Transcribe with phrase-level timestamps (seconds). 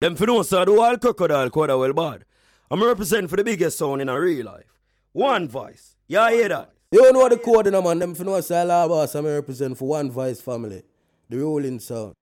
[0.00, 2.24] Them for know so the whole crocodile quite well bad.
[2.70, 4.78] I'm represent for the biggest sound in a real life.
[5.10, 5.96] One voice.
[6.06, 6.70] Yeah, hear that?
[6.92, 9.76] You know what the code in a man, them for know say boss, I'm represent
[9.76, 10.84] for one voice family.
[11.28, 12.14] The rolling sound.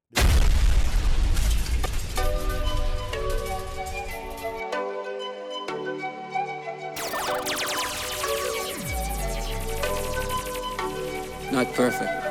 [11.53, 12.26] Not perfect.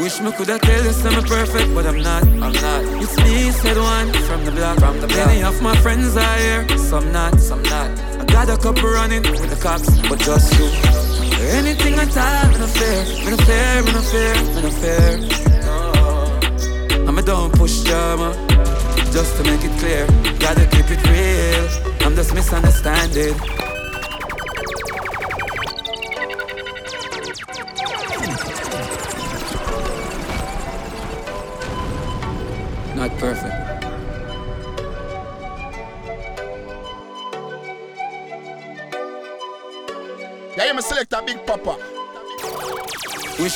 [0.00, 2.22] Wish me coulda tell you I'm perfect, but I'm not.
[2.22, 3.02] I'm not.
[3.02, 4.78] It's me, said one from the block.
[4.78, 5.26] From the block.
[5.26, 7.90] Many of my friends are here, some not, some not.
[8.18, 10.70] I got a couple running with the cops, but just you.
[11.52, 15.10] Anything I all, me no fear, me no fear, me no fear, me no fear.
[15.66, 17.06] No.
[17.06, 18.32] I'm a don't push drama,
[19.12, 20.06] just to make it clear.
[20.38, 22.06] Gotta keep it real.
[22.06, 23.59] I'm just misunderstanding.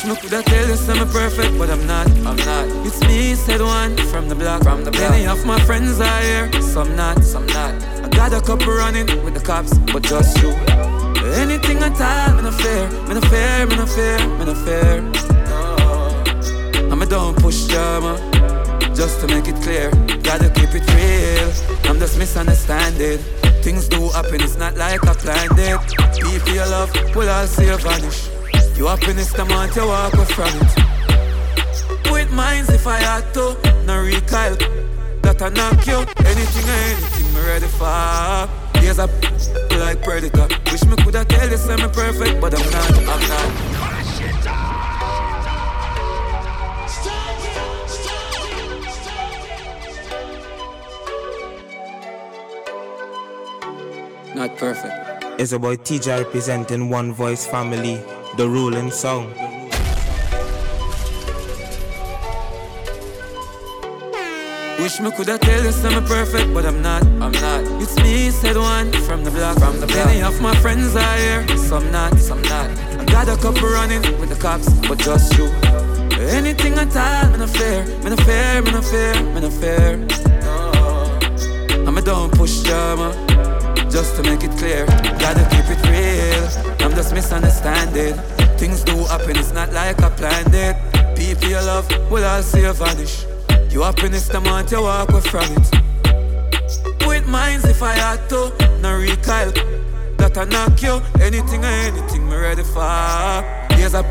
[0.06, 2.06] Me coulda tell you I'm perfect, but I'm not.
[2.26, 2.86] I'm not.
[2.86, 4.62] It's me, said one from the block.
[4.62, 5.10] From the block.
[5.12, 7.72] Many of my friends are here, some not, some not.
[8.04, 10.50] I got a couple running with the cops, but just you.
[11.40, 15.00] Anything I all, me no fear, me no fear, me no fear, me no fear.
[15.48, 16.92] No.
[16.92, 18.18] I'm a don't push drama
[18.94, 19.90] just to make it clear.
[20.22, 21.50] Gotta keep it real.
[21.90, 23.20] I'm just misunderstanding.
[23.62, 25.80] Things do happen, it's not like I planned it.
[26.20, 28.28] People you love will all see you vanish.
[28.76, 32.10] Your happiness, the month you walk away from it.
[32.10, 34.56] With minds if I had to, no recoil.
[35.22, 38.48] That I knock you, anything or anything, me ready for.
[38.80, 39.06] Here's a
[39.78, 40.48] like predator.
[40.70, 43.74] Wish me coulda tell you, me perfect, but I'm not, I'm not.
[54.34, 55.40] not perfect.
[55.40, 58.02] It's a boy TJ representing One Voice Family,
[58.36, 59.28] the ruling song.
[64.80, 67.02] Wish me coulda tell you I'm perfect, but I'm not.
[67.22, 67.62] I'm not.
[67.80, 69.58] It's me, said one from the block.
[69.58, 70.06] From the block.
[70.06, 72.70] Many of my friends are here, some not, some not.
[72.98, 75.46] I got a couple running with the cops, but just you.
[76.18, 79.96] Anything at all, me no fear, me no fear, me no fear, me no fear.
[80.42, 81.86] No.
[81.86, 83.23] I'm a don't push drama
[83.94, 84.86] just to make it clear.
[85.22, 86.44] Gotta keep it real.
[86.84, 88.14] I'm just misunderstanding.
[88.58, 90.74] Things do happen, it's not like I planned it.
[91.16, 93.24] People you love will all see you vanish.
[93.70, 97.06] Your happiness, the month you walk away from it.
[97.06, 98.50] With minds if I had to,
[98.82, 99.52] no recoil.
[100.18, 102.82] That I knock you, anything or anything, me ready for.
[103.78, 104.02] Here's a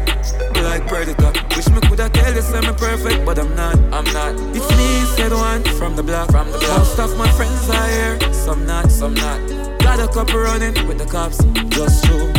[0.63, 1.33] like predator.
[1.57, 3.75] Wish me coulda tell you I'm perfect, but I'm not.
[3.91, 4.33] I'm not.
[4.55, 6.31] It's me, said one from the block.
[6.31, 6.77] From the block.
[6.77, 9.62] Most of my friends are here, some not, some not.
[9.95, 11.37] Got a couple running with the cops,
[11.69, 12.33] just true.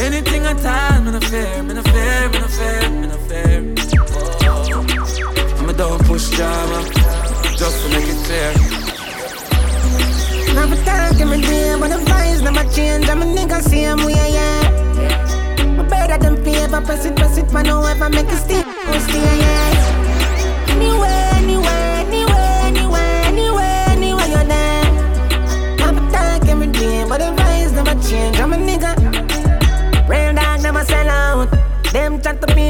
[0.00, 3.74] Anything at all, me no fear, me no fear, me no fear, me no fear.
[4.48, 4.86] Oh.
[5.58, 6.82] I'm a don't push drama,
[7.58, 8.54] just to make it clear.
[10.54, 13.06] Never talk in my day, but the vibes never change.
[13.06, 15.78] I'm a nigga same way, yeah.
[15.78, 19.38] I'm better than paper, press it, press it, man, no ever make a stay, stay,
[19.40, 19.77] yeah.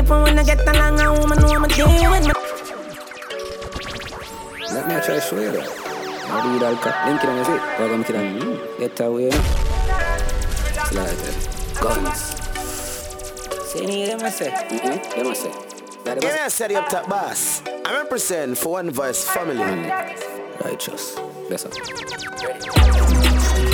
[0.00, 2.32] People when I get along, a woman know I'm deal with me.
[4.72, 5.69] Let me try to show you that.
[6.31, 6.97] I do that cut.
[7.06, 7.62] Link it on your feet.
[7.78, 8.78] Welcome to that.
[8.78, 9.31] Get away.
[9.32, 12.20] It's like uh, guns.
[13.70, 14.50] Say any of them I say.
[14.50, 15.19] Mm-hmm.
[15.19, 15.53] Them I say.
[16.04, 17.62] That Yeah, I said you up top boss.
[17.66, 19.91] I represent for one voice family.
[20.65, 21.19] Righteous.
[21.48, 21.72] Bless up.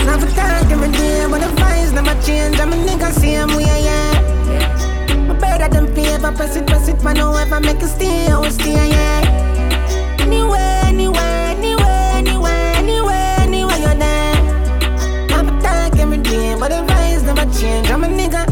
[0.08, 2.58] Never talk every day, but the vibes never change.
[2.60, 4.83] I'm a nigga same way, yeah.
[5.30, 8.36] I'm better than paper, press it, press it, man, no ever make a stay, oh,
[8.36, 10.20] I will stay, yeah.
[10.20, 14.34] Anyway, anyway, anyway, anyway, anyway, anyway, you're there.
[15.34, 17.90] I'm a talk every day, but the vibes never change.
[17.90, 18.42] I'm a nigga.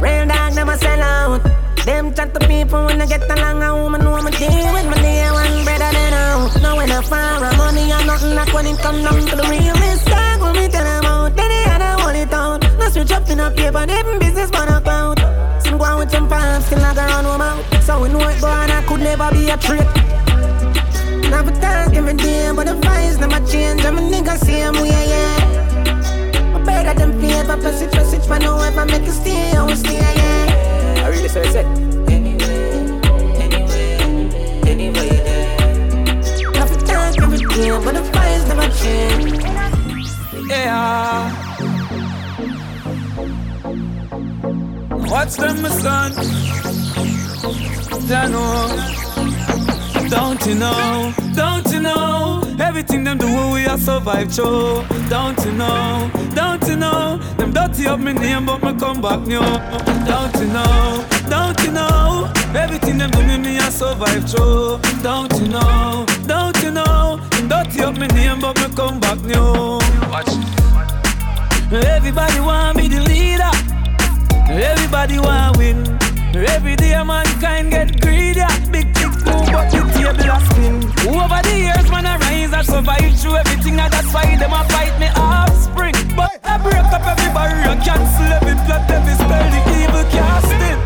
[0.00, 1.40] Real dog never sell out.
[1.84, 4.86] Them chat to people when I get along, a woman know I'm a deal with
[4.86, 6.60] my day one better than out.
[6.60, 10.06] Now when I fire money or nothing like when it come down to the realest
[10.06, 11.36] dog when me tell them out.
[11.36, 12.62] Then they had to hold it out.
[12.78, 15.15] Now switch up in a paper, them business man account.
[15.76, 17.84] Go on with palms, still not around one mouth.
[17.84, 19.86] So we know it go on, I could never be a trick.
[21.30, 23.84] Never talk every day, but the vibes never change.
[23.84, 26.64] I'm a nigga same way, yeah.
[26.64, 31.04] better than it, press it, man, no ever make it stay, I will stay, yeah.
[31.04, 31.64] I really say.
[32.08, 32.98] Anyway,
[33.44, 34.30] anyway,
[34.66, 36.66] anyway, yeah.
[36.86, 40.48] Time every day, but the fire's never change.
[40.48, 41.45] Yeah.
[45.08, 46.12] Watch them, my son.
[48.08, 48.96] Don't know.
[50.08, 51.12] Don't you know?
[51.34, 52.42] Don't you know?
[52.58, 54.84] Everything them do, we are survive through.
[55.08, 56.10] Don't you know?
[56.34, 57.18] Don't you know?
[57.36, 59.40] Them dirty up my name, but me come back new.
[60.06, 61.06] Don't you know?
[61.28, 62.32] Don't you know?
[62.54, 64.78] Everything them do, me, me I survive through.
[65.02, 66.06] Don't you know?
[66.26, 67.18] Don't you know?
[67.30, 69.78] Them dirty up my name, but me come back new.
[70.10, 70.30] Watch.
[71.72, 73.75] Everybody want be the leader.
[74.48, 75.98] Everybody want win.
[76.34, 78.40] Every day mankind get greedy.
[78.70, 80.76] Big big move, but the table a spin.
[81.08, 83.80] Over the years, man, I rise and survive through everything.
[83.80, 85.94] And that's why them a fight me offspring.
[86.14, 90.78] But I break up every barrier, cancel every plot, every spell, the evil casting.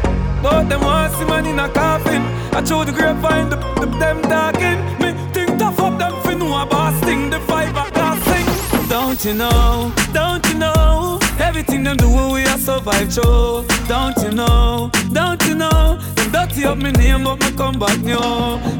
[0.42, 2.22] But them want see man in a coffin.
[2.56, 4.78] I show the grapevine, the, the them talking.
[5.00, 7.28] Me think tough up them fi know a boss thing.
[7.28, 8.88] The fiber glassing.
[8.88, 9.92] Don't you know?
[10.14, 11.19] Don't you know?
[11.60, 13.66] Everything them do, we are survive through.
[13.86, 14.90] Don't you know?
[15.12, 15.98] Don't you know?
[16.14, 18.16] Them dirty up my name, but me come back new.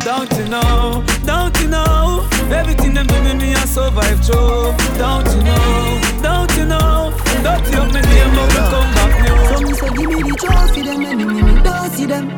[0.01, 1.05] Don't you know?
[1.27, 2.27] Don't you know?
[2.51, 4.73] Everything them do, me, me I survive through.
[4.97, 6.01] Don't you know?
[6.23, 7.13] Don't you know?
[7.13, 9.59] Them dirty up my name, but me come back new.
[9.59, 12.29] Some say give me the trophy, them and me me don't see them.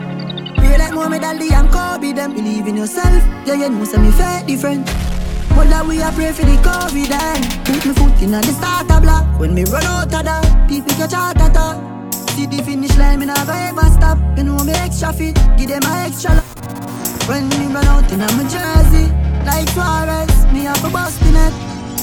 [0.57, 3.23] Pray like Muhammad Ali and Kobe, them believe in yourself.
[3.47, 4.91] Yeah, you know, say me fair different.
[5.55, 9.01] But that we a pray for the COVID and put me foot in the starter
[9.01, 9.39] block.
[9.39, 11.77] When me run out of that, people catch heart attack.
[12.33, 14.19] See the finish line, me never ever stop.
[14.37, 16.35] You know me extra fit, give them a extra.
[16.35, 16.49] Lo-
[17.29, 19.07] when me run out in my jersey,
[19.45, 21.55] like Suarez, me have a bust in it.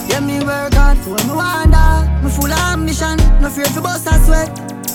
[0.09, 1.89] Yeah, me work hard for me wonder.
[2.23, 4.49] Me full of ambition, no fear for bust a sweat.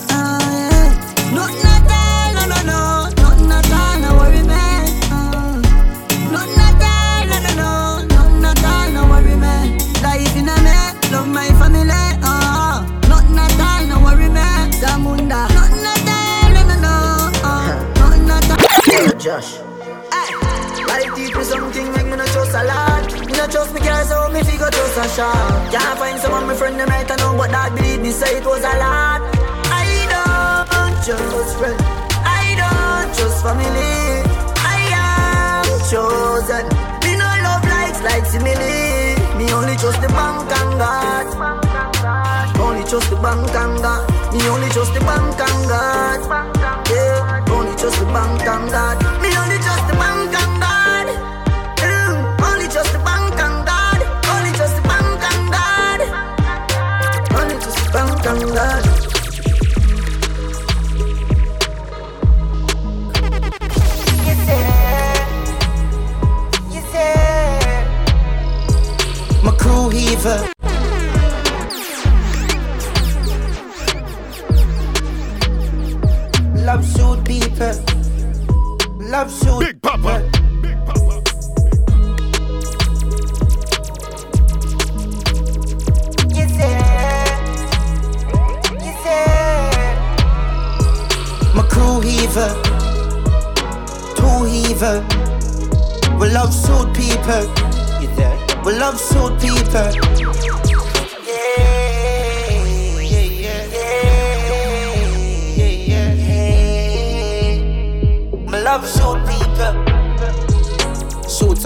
[0.09, 1.35] Ah, yeah.
[1.35, 2.81] Nothing at all, no, no, no.
[3.21, 4.64] Nothing at all, no worry, man.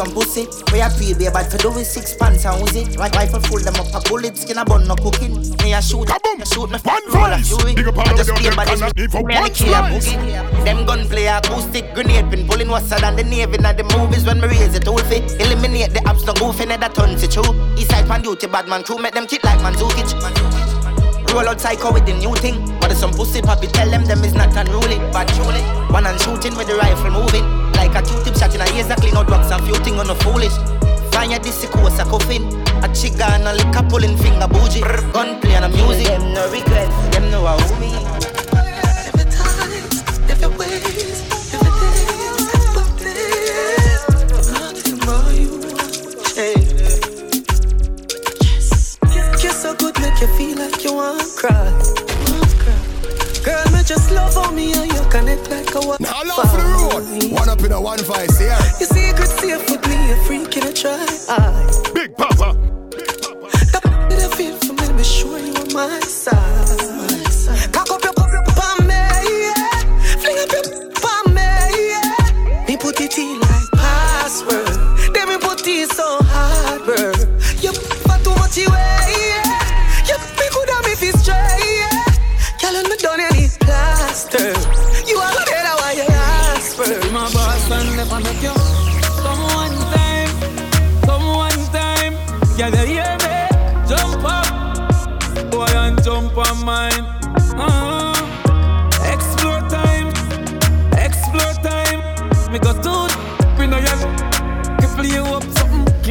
[0.09, 0.47] Some pussy.
[0.73, 2.97] We a pay be bad for do with six pants and Uzi.
[2.97, 5.37] Right rifle full them up a bullet skin a bun no cooking.
[5.61, 6.41] Me a shoot, Kaboom!
[6.51, 7.75] shoot me One voice.
[7.75, 9.43] Big up all I of just them, play them body cannot need for and one
[9.43, 10.07] the killer slice.
[10.07, 10.65] boogie.
[10.65, 14.41] Them gun play acoustic grenade been pulling what's than the navy in the movies when
[14.41, 15.29] me raise it all fit.
[15.39, 17.53] Eliminate the apps no goofy never turn to true.
[17.77, 20.09] East side pan duty bad man crew make them kick like Mandzukic.
[21.33, 22.57] Roll out psycho with the new thing.
[22.81, 24.97] But it's some pussy poppy tell them them is not unruly.
[25.13, 25.61] But truly,
[25.93, 27.58] one and shooting with the rifle moving.
[27.89, 30.05] Like a Q-tip shot in a ears, a clean out wax and few thing on
[30.05, 30.53] the foolish.
[31.11, 32.45] Find your discourse a coffin.
[32.83, 34.81] A chick and a liquor pulling finger bougie.
[35.11, 36.05] Gun play and a music.
[36.05, 37.91] Them no regret, them no a who me.
[39.09, 39.89] Every time,
[40.29, 42.05] every ways, every day,
[42.75, 44.05] but this
[44.53, 45.57] nothing more you
[46.35, 46.77] change.
[49.49, 51.78] So good make you feel like you want cry.
[53.89, 56.03] Just love on me and you connect like a Wi-Fi.
[56.03, 57.33] Now love for the road.
[57.33, 58.55] One up in a one voice here.
[58.79, 61.03] Your secret safe with me, a freak in a try.
[61.95, 62.53] Big Papa.
[62.91, 66.68] That bit I feel for me, be sure you on my side.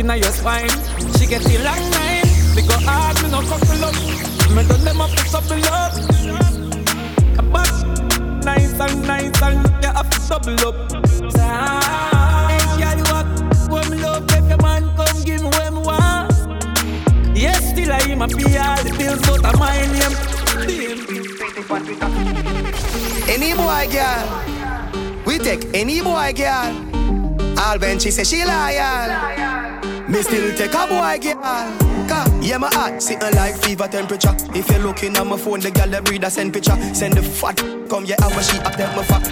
[0.09, 0.69] Something in your spine.
[1.19, 2.25] She get the long nine.
[2.57, 3.95] Me go hard, me no couple up.
[4.55, 5.93] Me done them up double up.
[7.53, 7.73] But
[8.45, 10.77] nice and nice and you have to double up.
[12.49, 13.27] Hey, girl, up.
[13.71, 16.33] When me love, if your man come give me what me want.
[17.37, 20.13] Yes, still I am a pay all the bills, but I mind him.
[23.29, 24.27] Any boy, girl.
[25.27, 27.59] We take any boy, girl.
[27.59, 29.58] All when she say she loyal.
[30.09, 32.41] Me still take a boy, girl.
[32.41, 34.35] Yeah, my heart sitting like fever temperature.
[34.55, 36.77] If you're looking at my phone, the girl that breed a send picture.
[36.95, 37.59] Send the fat
[37.91, 39.27] come, yeah, I she up there, my fat.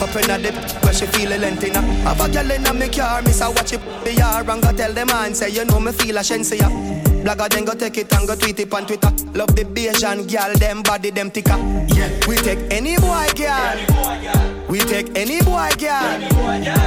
[0.00, 1.80] Up in the where she feel a length in her.
[1.80, 4.92] Have a girl in my car, miss I watch it the yard and go tell
[4.92, 7.09] the man, say, you know me feel a shense ya.
[7.22, 9.10] Blagger then go take it and go tweet it on Twitter.
[9.34, 11.56] Love the Bayesian girl, them body, them thicker.
[11.94, 13.76] Yeah, we take any boy, girl.
[14.68, 16.22] We take any boy, girl.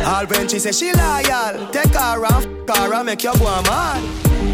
[0.08, 3.62] All when she say she loyal, take her and f her and make your boy
[3.70, 4.02] mad.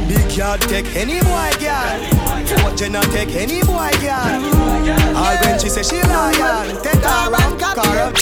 [0.10, 2.00] Big yard take any boy, girl.
[2.64, 4.44] What Jenna take any boy, girl.
[5.16, 8.16] All when she say she loyal, take her and f her and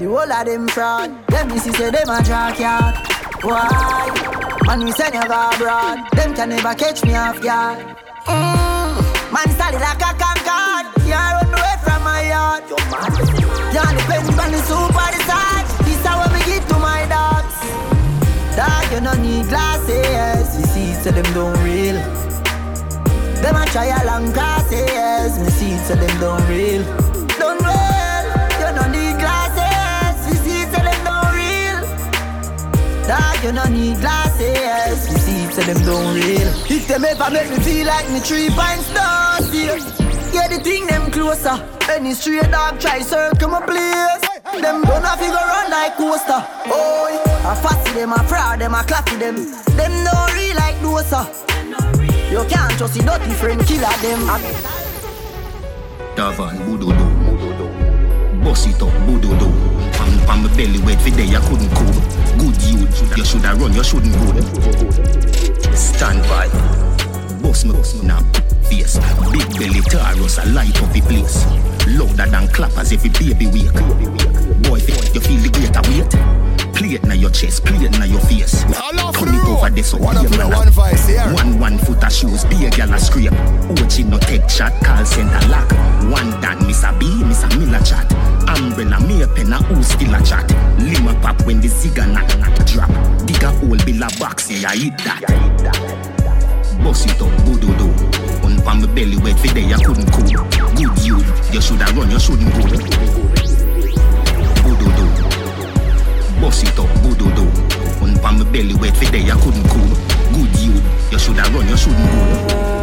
[0.00, 1.10] The whole of them fraud.
[1.28, 2.94] Them missus say them a drunk yard.
[3.42, 4.49] Why?
[4.66, 5.98] Man, we send you go abroad.
[6.12, 7.78] Them can never catch me off guard.
[8.26, 9.32] Mm.
[9.32, 10.86] Man, solid like a concord.
[11.06, 12.64] You run away from my yard.
[12.68, 13.12] You mad?
[13.74, 15.66] You depend on the super the side.
[15.84, 17.56] This is what me give to my dogs.
[18.56, 20.58] Dog, you no need glasses.
[20.58, 21.96] You see, so them don't real.
[23.42, 25.38] Them a try a long process.
[25.38, 26.20] Me see, so them.
[26.20, 27.09] Don't real.
[33.10, 35.10] Dog, you no need glasses.
[35.10, 36.46] You see, so them don't real.
[36.70, 39.42] If them ever make me feel like me three pints down,
[40.30, 41.58] yeah, the thing them closer.
[41.90, 44.22] Any stray dog try circle my place.
[44.62, 46.38] Them don't have to go run like coaster.
[46.70, 47.10] Oh,
[47.50, 49.34] I fussy them, I fraud them, I clappy them.
[49.74, 51.26] Them no real like dosa.
[52.30, 54.20] You can't trust the dirty friend killer them.
[56.14, 57.06] Davan, budodo.
[58.44, 59.79] Boss it up, budodo.
[60.30, 61.90] Pam my belly wet for day, I couldn't cool.
[62.38, 65.74] Good youth, you shoulda run, you shouldn't go.
[65.74, 66.46] Stand by.
[67.42, 68.22] Boss me, boss me now.
[68.62, 68.94] Face,
[69.32, 71.44] big belly Taurus, a light up the place.
[71.88, 73.74] Louder than clappers every baby wake.
[74.62, 74.78] Boy,
[75.10, 76.40] you feel the greater weight.
[76.94, 78.62] It na your chest, play it na your face.
[78.62, 80.58] Come it over there, so One up be a in a man.
[80.58, 81.26] one vice here.
[81.34, 83.32] One one foot of shoes, be a gal a scrape.
[83.82, 85.70] Ochi no take chat, call center lock.
[86.10, 88.06] One dan, a B, Miss a Miller chat.
[88.56, 90.50] Umbrella, me a pen a who still a chat.
[90.80, 92.90] Lima pop when the zigga knock knock drop.
[93.26, 95.22] Dig a hole, bill a box, yeah, I eat that.
[96.82, 97.88] Boss it up, budodo.
[98.44, 100.24] On pan my belly wet for day, I couldn't cool.
[100.74, 101.16] Good you,
[101.52, 102.60] you shoulda run, you shouldn't go.
[104.64, 105.04] Budodo.
[106.40, 107.44] Boss it up, budodo.
[108.02, 109.94] On pan my belly wet for day, I couldn't cool.
[110.34, 110.74] Good you,
[111.12, 112.79] you shoulda run, you shouldn't go.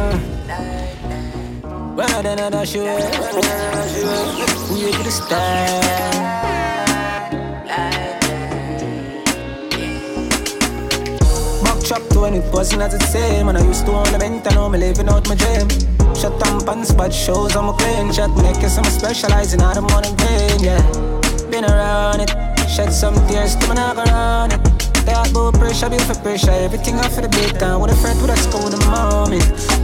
[1.98, 2.84] When I done another show,
[4.72, 5.82] we get to the style.
[11.63, 13.50] Buck chop to when it wasn't as it same.
[13.50, 15.68] And I used to own a vent, I know me living out my dream.
[16.13, 18.30] Shut down pants, but shows I'm a clean shot.
[18.44, 20.84] Make it some specializing out of morning pain, yeah.
[21.50, 22.30] Been around it,
[22.70, 24.62] shed some tears to my knock around it.
[25.08, 26.51] That about pressure, be for pressure.
[26.51, 27.82] Everything off for the big time.
[27.82, 29.76] With a friend with a school the moment.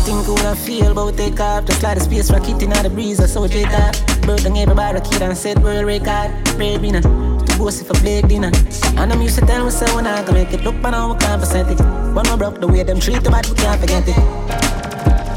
[0.00, 1.66] And I'm thinking what I feel, but we take off.
[1.66, 4.22] Just like the space rocket in the breeze, I saw it take off.
[4.22, 6.32] Bird and everybody kid and said world record.
[6.56, 7.00] Baby, nah.
[7.00, 8.50] To boast if I play dinner.
[8.96, 11.18] And I'm used to tell myself when I can make it look, but now we
[11.18, 11.80] can't percent it.
[12.14, 14.16] When we broke the way them treat the bad, we can't forget it.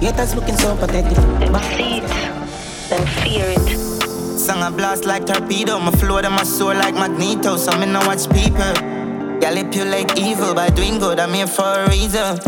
[0.01, 1.17] Yet us looking so pathetic.
[1.17, 2.07] Them see it,
[2.89, 4.39] them fear it.
[4.39, 7.57] Song a blast like torpedo, my flow them my soul like magneto.
[7.57, 8.73] So me no watch people.
[9.39, 12.39] Gallop you like evil by doing good, I'm here for a reason.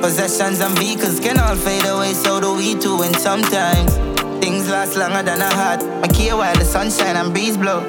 [0.00, 3.02] Possessions and vehicles can all fade away, so do we too.
[3.02, 3.92] And sometimes
[4.40, 5.82] things last longer than I heart.
[6.04, 7.80] I care while the sunshine and breeze blow.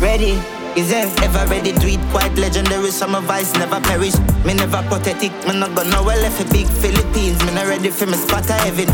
[0.00, 0.40] Ready?
[0.76, 1.72] Is it ever ready?
[1.72, 2.90] Do it quite legendary.
[2.90, 4.16] Summer vice never perish.
[4.44, 7.38] Me never pathetic, me not gonna well left a big Philippines.
[7.44, 8.86] Me not ready for me spot of heaven.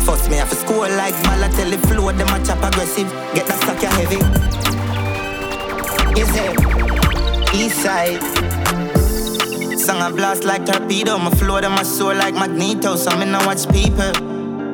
[0.00, 3.10] First me have to score like Balotelli flow, them a chop aggressive.
[3.34, 4.20] Get that stack heavy.
[6.20, 7.54] Is it?
[7.54, 8.55] East side.
[9.86, 12.96] Song a blast like torpedo, my flow them my soul like magneto.
[12.96, 14.10] So me no watch people.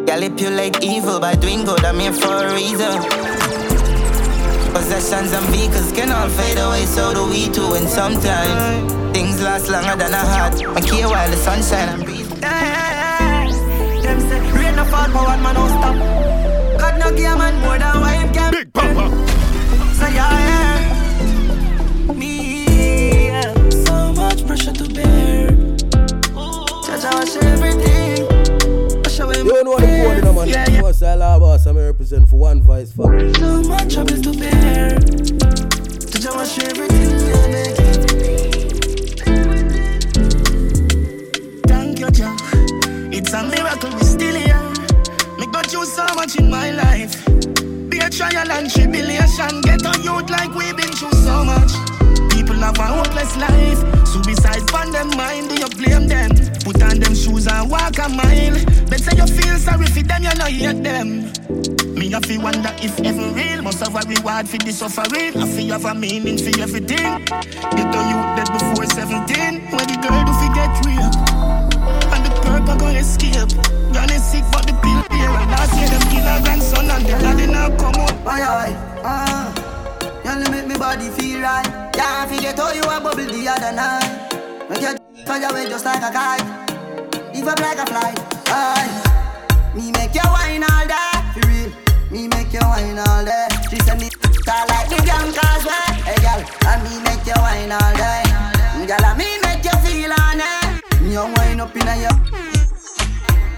[0.07, 2.97] Manipulate evil by doing good, I'm here for a reason.
[4.73, 7.75] Possessions and vehicles can all fade away, so do we too.
[7.75, 10.55] And sometimes things last longer than a heart.
[10.77, 12.31] I care while the sunshine and breeze.
[12.31, 15.95] Them say rain no fall, man don't stop.
[16.81, 18.51] God no give a man more than what him can.
[18.51, 19.11] Big Papa.
[19.95, 20.72] So yeah, yeah.
[27.13, 28.27] I watch everything.
[29.45, 30.49] You don't know what the code in man.
[30.49, 30.81] Yeah, yeah.
[30.81, 33.35] Must say Allah boss, I'm represent for one voice family.
[33.35, 34.99] So much trouble to bear.
[36.25, 37.77] I watch everything you make.
[41.67, 42.37] Thank you, Jah.
[43.13, 44.63] It's a miracle we still here.
[45.39, 47.27] Me got through so much in my life.
[47.91, 49.61] Be a trial and tribulation.
[49.63, 51.73] Get a youth like we've been through so much.
[52.43, 53.79] People have a hopeless life.
[54.05, 56.31] Suicide on them mind, do you blame them?
[56.65, 58.59] Put on them shoes and walk a mile.
[58.91, 61.31] Bet say you feel sorry for them, you know hate them.
[61.95, 65.47] Me a fi wonder if ever real Must have a reward for the suffering I
[65.47, 70.25] fi have a meaning for everything Get a youth dead before 17 When the girl
[70.27, 71.11] do fi get real
[72.11, 73.55] And the purple go escape
[73.95, 77.13] Gonna sick but the pill here And last year them kill her grandson And the
[77.13, 79.62] daddy now come out Aye aye, ah
[80.33, 81.69] You make me body feel right.
[81.95, 84.33] Yeah, I forget how you a bubble the other night.
[84.71, 84.97] Make your
[85.27, 86.41] fly away just like a kite.
[87.35, 88.15] Leave up like a fly,
[88.49, 88.89] aye.
[89.77, 91.71] Me make you wine all day, for real.
[92.11, 93.47] Me make you wine all day.
[93.69, 97.71] She said me call like the young causeway Hey girl, and me make you wine
[97.71, 98.25] all day.
[98.89, 101.03] Girl, and me make you feel on it.
[101.03, 102.17] Me a wine up in a your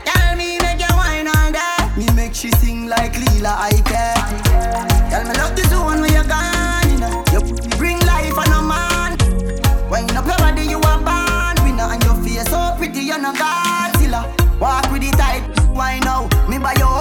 [0.02, 1.86] Girl, me make you wine all day.
[1.96, 6.26] Me make she sing like Lila I care Girl, me love the zone where you
[6.26, 7.22] gone you, know.
[7.30, 7.40] you
[7.78, 9.14] bring life on a man
[9.88, 13.30] Wind up your body, you a band winner And your face so pretty, you're no
[13.32, 14.26] Godzilla
[14.58, 16.26] Walk with the tight, why now?
[16.48, 16.93] Me and your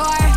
[0.00, 0.30] sure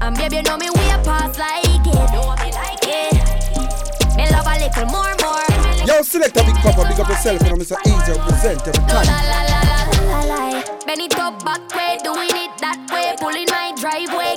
[0.00, 1.94] And baby, you know me way past like it.
[2.12, 3.14] Know me like it.
[4.16, 5.86] Me love a little more, more.
[5.86, 7.76] Yo, select a big papa, big up yourself, you know, Mr.
[7.86, 9.06] Easy represent every La time.
[9.06, 9.60] la la la
[10.10, 10.62] la la.
[10.86, 13.14] Bend it up back way, doing it that way.
[13.20, 14.31] Pulling my driveway,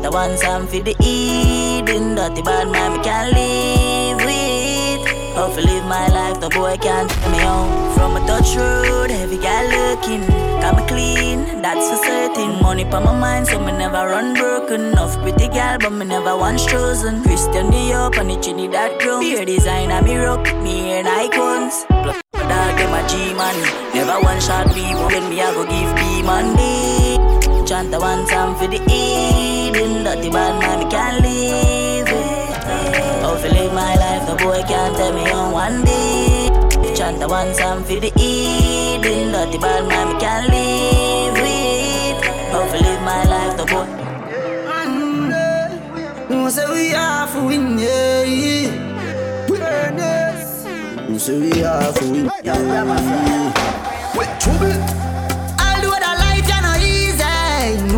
[0.00, 2.16] The one time for the Eden.
[2.16, 5.36] Dirty bad man, me can't live it.
[5.36, 7.94] How to live my life, no boy can't tell me on.
[7.94, 10.26] From a touch road, heavy guy looking.
[10.60, 12.60] Got me clean, that's for certain.
[12.62, 14.92] Money pa my mind, so me never run broken.
[14.92, 17.22] Enough pretty gal, but me never once chosen.
[17.22, 19.20] Christian Dior and the Trinidad ground.
[19.20, 21.84] Beer design and me rock, me and icons.
[22.02, 23.56] Plus, my dog, a G-man.
[23.94, 27.01] Never one shot me, when me I go give B Monday.
[27.66, 30.04] Chant the one time for the Eden.
[30.04, 32.64] Dirty bad man, me can't live it.
[33.22, 36.50] How to live my life, no boy can't tell me on one day.
[36.94, 39.32] Chant the one time for the Eden.
[39.32, 42.24] Dirty bad man, me can't live it.
[42.52, 43.86] How to live my life, no boy.
[46.28, 48.70] No say we are for win, yeah.
[51.08, 53.52] No say we are for win, yeah.
[54.16, 55.11] With trouble.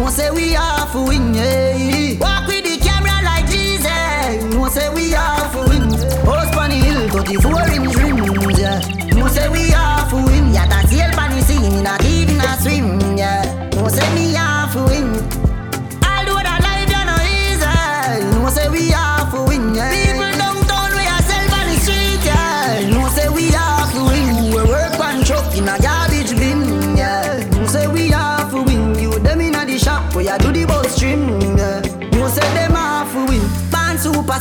[0.04, 2.18] No say we are for win, yeah.
[2.20, 4.44] Walk with the camera like Jesus.
[4.54, 5.90] No say we are for win.
[6.28, 8.80] House on the hill, 34 inch rims, yeah.
[9.16, 10.52] No say we are for win.
[10.52, 13.70] Yeah, that's the help on the scene, not even a swim, yeah.
[13.76, 15.13] No say me are for win.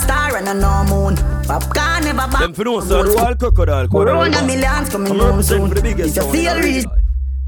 [0.01, 1.15] And no moon.
[1.45, 2.39] Popcorn never back.
[2.39, 5.69] Them for no so the crocodile Corona millions coming represent soon.
[5.69, 6.85] for the biggest If you sound feel rich.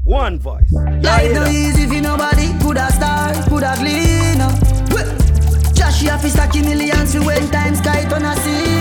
[0.04, 0.72] One voice.
[0.72, 5.74] life no easy if nobody could have start, could have clean up.
[5.74, 8.75] Josh, you have to stack millions for when times sky turn a scene.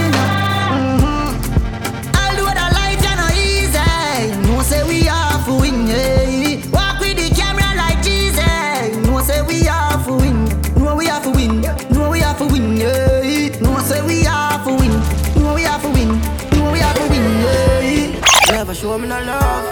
[18.86, 19.65] Show me no love.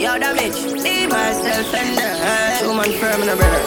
[0.00, 2.56] Yo, that bitch, be myself and I.
[2.56, 3.62] Two man firm in a brother.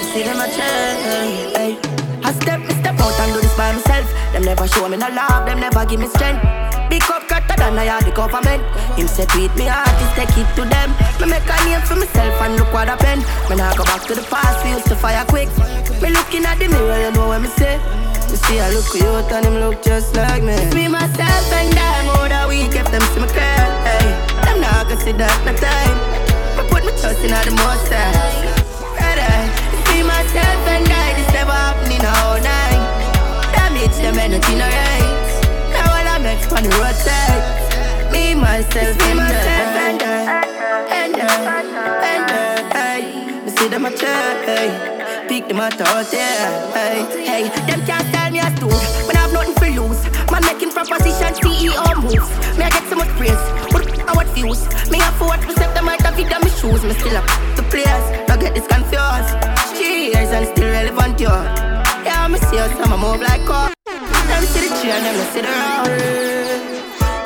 [0.00, 1.52] You see them a change.
[1.52, 1.72] Hey.
[2.24, 4.08] I step, me step out and do this by myself.
[4.32, 6.40] Them never show me no love, them never give me strength.
[6.88, 8.64] Big up cutter than I had the government.
[8.96, 10.88] Him say tweet me artist, take it to them.
[11.20, 13.20] Me make a name for myself and look what happened.
[13.52, 15.52] Me now go back to the past, we used to fire quick.
[16.00, 17.76] Me looking at the mirror, you know what me say.
[18.40, 20.54] You see, I look cute and him look just like me.
[20.54, 23.44] It's me, myself, and I more that week if them see me cry.
[23.84, 24.16] Hey,
[24.48, 25.96] them not gonna see that no time.
[26.56, 28.16] I put my trust in all the most time.
[29.92, 31.20] Me, myself, and I.
[31.20, 32.80] This never happening all night.
[33.52, 35.20] Damage them energy no right.
[35.76, 37.44] Now all I make on the roadside.
[38.08, 40.40] Me, myself, me, myself, and I.
[40.88, 41.60] And I,
[42.08, 42.64] and I.
[42.72, 43.00] Hey,
[43.44, 44.32] me see them a try.
[44.48, 44.96] Hey.
[45.28, 46.72] Pick them out out there.
[46.72, 48.70] Hey, hey, them can't me a stool
[49.06, 50.00] when I have nothing to lose.
[50.30, 52.30] Man making proposition, CEO moves.
[52.56, 54.62] Me I get so much praise, but I what views.
[54.90, 56.82] Me have for what step them might have fit on my shoes.
[56.84, 59.34] Me still up the players, don't get this confused.
[59.76, 61.30] Cheers and still relevant, yo.
[62.06, 63.72] Yeah, me see us, I'ma move like car.
[63.86, 66.70] Them see the and them see the road.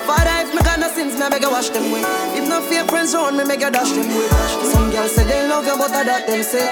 [0.08, 2.02] Father, if me got no sins, me beg you wash them away.
[2.36, 4.28] If no fake friends around me, make you dash them away.
[4.72, 6.68] Some girls say they love you, but I that them say.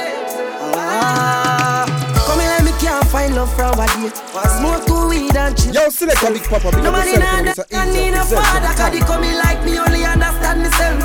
[0.75, 1.72] Ah,
[2.93, 4.13] can't find love from a day.
[4.61, 5.73] Smoke two weed and chill.
[5.73, 7.65] Yo, select a big papa, up Nobody yourself, know and that Mr.
[7.73, 8.45] I Easy need a represent.
[8.45, 11.01] father, cause they come in like me, only understand myself.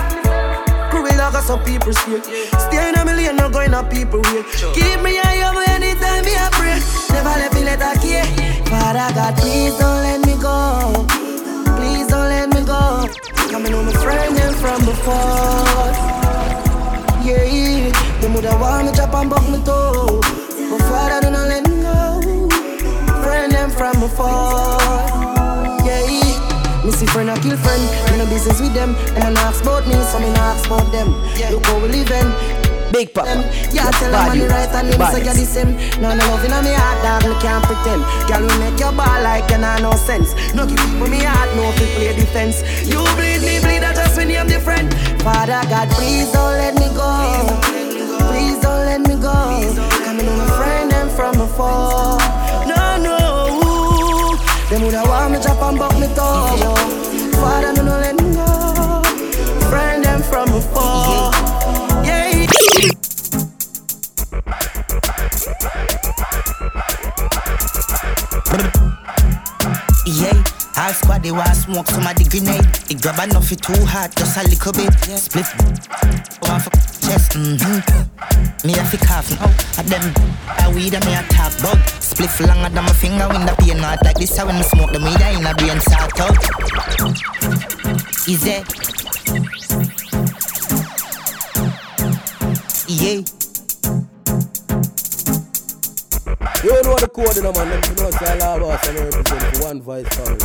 [0.91, 2.19] Cruel like some people steer.
[2.67, 4.43] Staying on me lane, not going up people way.
[4.75, 6.75] Keep me eye over anytime me a pray.
[7.15, 8.27] Never let me let a care.
[8.67, 11.07] Father God, please don't let me go.
[11.79, 13.07] Please don't let me go.
[13.47, 15.87] Coming on my friend them from before.
[17.23, 20.19] Yeah, them woulda want me chop and buck me toe.
[20.69, 21.66] But Father, do not let me
[24.07, 24.31] them from
[24.77, 25.85] before.
[25.85, 27.83] Yeah, me see friend I kill friend.
[28.11, 28.95] Me no business with them.
[29.15, 31.13] And I not ask about me, so me not ask about them.
[31.51, 32.31] Look how we living.
[32.91, 33.27] Big papa.
[33.27, 33.43] Them.
[33.75, 35.75] Yeah, tell them on the right and them say you're the same.
[35.99, 38.01] No, no love in me heart, dog, me can't pretend.
[38.31, 40.31] Girl, we make your ball like you nah no sense.
[40.55, 42.63] No give people me heart, no fi play defense.
[42.87, 44.93] You bleed me, bleed, I just when name different.
[45.19, 46.76] Father God, please don't let
[55.57, 56.75] me drop and buck me toe.
[57.39, 59.69] Father, no, no let me go.
[59.69, 61.31] Friend them from afar.
[62.05, 62.27] Yeah.
[70.05, 70.43] Yeah,
[70.75, 72.65] half squad they want smoke some of the grenade.
[72.89, 74.93] It grab enough it too hot, just a little bit.
[75.19, 75.45] Split
[76.41, 76.69] one for
[77.05, 77.31] chest.
[77.33, 78.16] Mm-hmm.
[78.65, 79.47] Me have to cough now.
[79.77, 80.13] At them
[80.47, 81.77] I weed and me a talk bug.
[82.01, 84.35] Split longer than my finger when the pain not like this.
[84.35, 86.37] How when me smoke the weed I in a brain start out.
[88.27, 88.63] Easy.
[92.87, 93.21] Yeah.
[96.63, 97.83] You know the code, you know, man.
[97.83, 100.37] You know say all about and represent one voice family.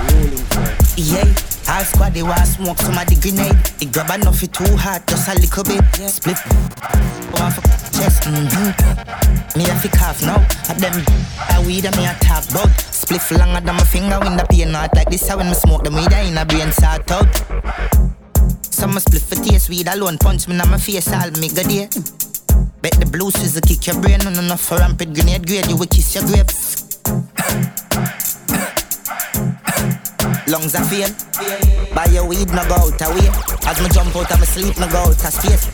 [0.00, 0.83] Rolling sound.
[0.96, 1.24] Yeah,
[1.66, 3.58] half squad they want smoke somebody grenade.
[3.82, 5.82] It grab enough it too hot, just a little bit.
[6.08, 6.38] Split
[7.34, 8.22] one for chest.
[8.22, 9.58] Mm-hmm.
[9.58, 10.38] Me have to cough now.
[10.70, 10.94] At them
[11.50, 12.70] I weed and me a talk bug.
[12.78, 15.26] Split longer than my finger when the pain not like this.
[15.26, 17.26] How when me smoke the weed I in a brain start out.
[18.62, 21.88] Some split for taste weed alone punch me in my face all me go there.
[22.82, 25.86] Bet the blue will kick your brain on enough for rampant grenade grade you will
[25.86, 26.84] kiss your grapes.
[30.46, 31.10] Lungs are fail.
[31.94, 33.28] Buy your weed, no go out away.
[33.66, 35.66] As me jump out of my sleep, no go out of space.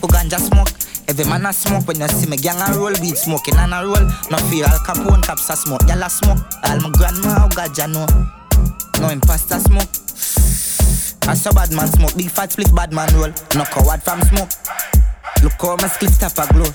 [0.00, 0.70] Who ganja smoke?
[1.08, 3.82] Every man a smoke when you see me gang a roll, weed smoking and a
[3.82, 4.06] roll.
[4.30, 6.38] No fear Al Capone caps a smoke, gyal a smoke.
[6.64, 8.06] All my grandma how ganja know.
[9.00, 9.88] No imposter smoke.
[11.28, 13.32] I saw bad man smoke, big fat split bad man roll.
[13.54, 14.50] No coward from smoke.
[15.42, 16.70] Look how my split stop a glow.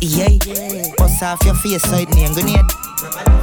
[0.00, 0.38] Yeah,
[0.96, 3.37] bust off your face so it name grenade.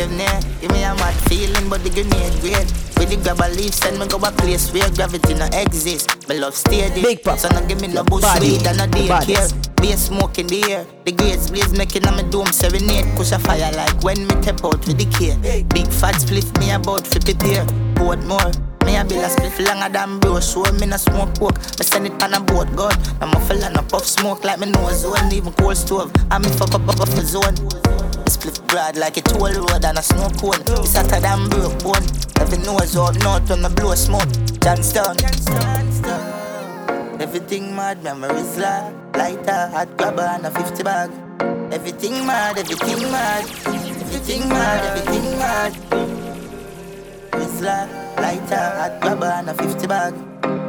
[0.00, 2.66] Brave near, give me a mad feeling, but the grenade great.
[2.98, 6.28] With the grab a leaf, send me go a place where gravity no exist.
[6.28, 7.02] Me love steady.
[7.02, 7.38] Big pop.
[7.38, 8.58] So no give me no bush Body.
[8.58, 9.80] weed and no daycare.
[9.80, 10.86] Be a smoke in the air.
[11.04, 13.06] The grades blaze making on my dome serenade.
[13.16, 15.36] Push a fire like when me tap out with the care.
[15.64, 17.64] Big fat split me about fi prepare.
[17.94, 18.69] Board more.
[18.90, 20.40] Me a bill a split longer than bro.
[20.40, 21.56] Show me no smoke pork.
[21.78, 22.92] Me send it on a boat gun.
[23.20, 25.32] I'm a no puff smoke like me nose zone.
[25.32, 26.10] Even cold stove.
[26.28, 27.54] I'm me fuck up up off the zone.
[28.26, 30.60] Split broad like a toll road and a snow cone.
[30.82, 32.02] It's hotter than broke bone.
[32.40, 34.26] Every nose up north when me blow smoke.
[34.58, 35.16] Johnstown.
[37.20, 41.10] Everything mad, memories la Lighter, hot grabber and a 50 bag
[41.70, 46.19] Everything mad, everything mad Everything mad, everything mad
[47.32, 50.14] Rizla, lighter, hot grabber and a 50 bag.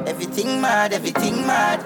[0.07, 1.79] Everything mad, everything mad.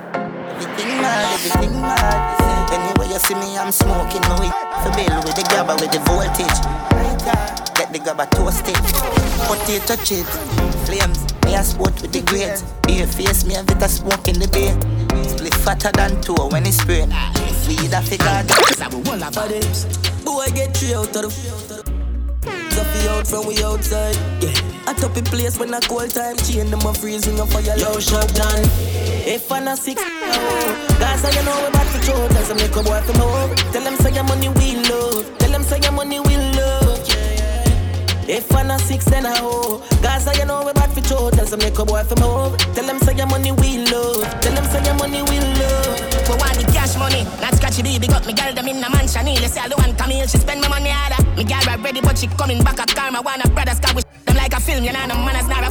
[0.56, 2.72] Everything mad, everything mad.
[2.72, 4.54] Anyway you see me, I'm smoking no weed.
[4.84, 6.60] For bill with the grabber with the voltage.
[7.76, 8.76] Get the grabber toasted.
[9.48, 10.26] Potato chip
[10.86, 12.64] Flames, me a sport with the grades.
[12.84, 14.74] Beer face, me a bit of smoke in the beer
[15.28, 17.06] Split fatter than two when it's spray
[17.68, 18.44] Weed a figure.
[20.24, 21.34] Boy, get three out of
[21.68, 21.95] the
[22.96, 24.16] Stuffy out from we outside.
[24.42, 24.92] Yeah.
[24.92, 27.78] A top in place when I cold time chain them a freeze ring a fire.
[27.78, 28.64] Yo, shop done.
[29.28, 32.28] If I'm a six, oh, guys, I you know we back for show.
[32.30, 33.56] Does a make a boy from home.
[33.74, 35.38] Tell them say your money we love.
[35.40, 37.02] Tell them say your money we love.
[38.28, 41.30] If I'm a six then a hoe, guys, I you know we back for show.
[41.32, 42.58] Does a make a boy from home.
[42.74, 44.24] Tell them say your money we love.
[44.42, 46.15] Tell them say your money we love.
[46.26, 48.08] We want the cash money, not scratchy baby.
[48.08, 49.26] Got me girl them in the mansion.
[49.26, 51.22] Nearly say I one come here, she spend my money harder.
[51.38, 53.22] Me girl ready, but she coming back a karma.
[53.22, 54.84] Wanna brothers car with them like a film.
[54.84, 55.70] You know, no man is not a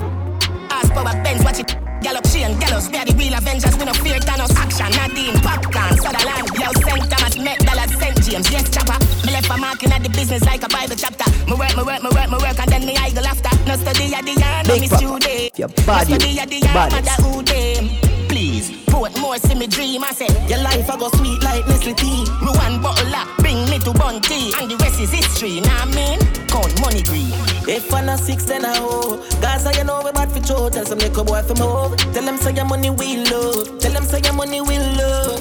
[0.70, 1.42] ass power Benz.
[1.44, 1.74] Watch it.
[2.04, 2.86] Gallop, she and gallows.
[2.90, 3.74] We are the real Avengers.
[3.80, 4.52] We no fear Thanos.
[4.60, 6.46] Action, Nadine, popcorn, Sutherland.
[6.52, 7.08] Yo, St.
[7.08, 8.16] Thomas, Met, Dallas, St.
[8.22, 8.46] James.
[8.52, 8.98] Yes, chopper.
[9.24, 11.24] Me left a marking at the business like a Bible chapter.
[11.48, 13.48] Me work, me work, me work, me work, and then me idle after.
[13.64, 15.56] No study at the yard, no me student.
[15.58, 16.12] Your No body.
[16.12, 18.23] study at the yard, mother who them.
[18.35, 20.03] Please, put more see me dream.
[20.03, 22.25] I say, Your life I go sweet like Nestle tea.
[22.42, 25.61] me one bottle up, bring me to Bunty, and the rest is history.
[25.61, 26.18] Nah, I mean,
[26.49, 27.31] count money green.
[27.70, 30.68] If I'm a six then a hoe Gaza you know we bad for show.
[30.68, 33.92] Tell some make a boy from home Tell them say your money we love Tell
[33.92, 35.40] them say your money we love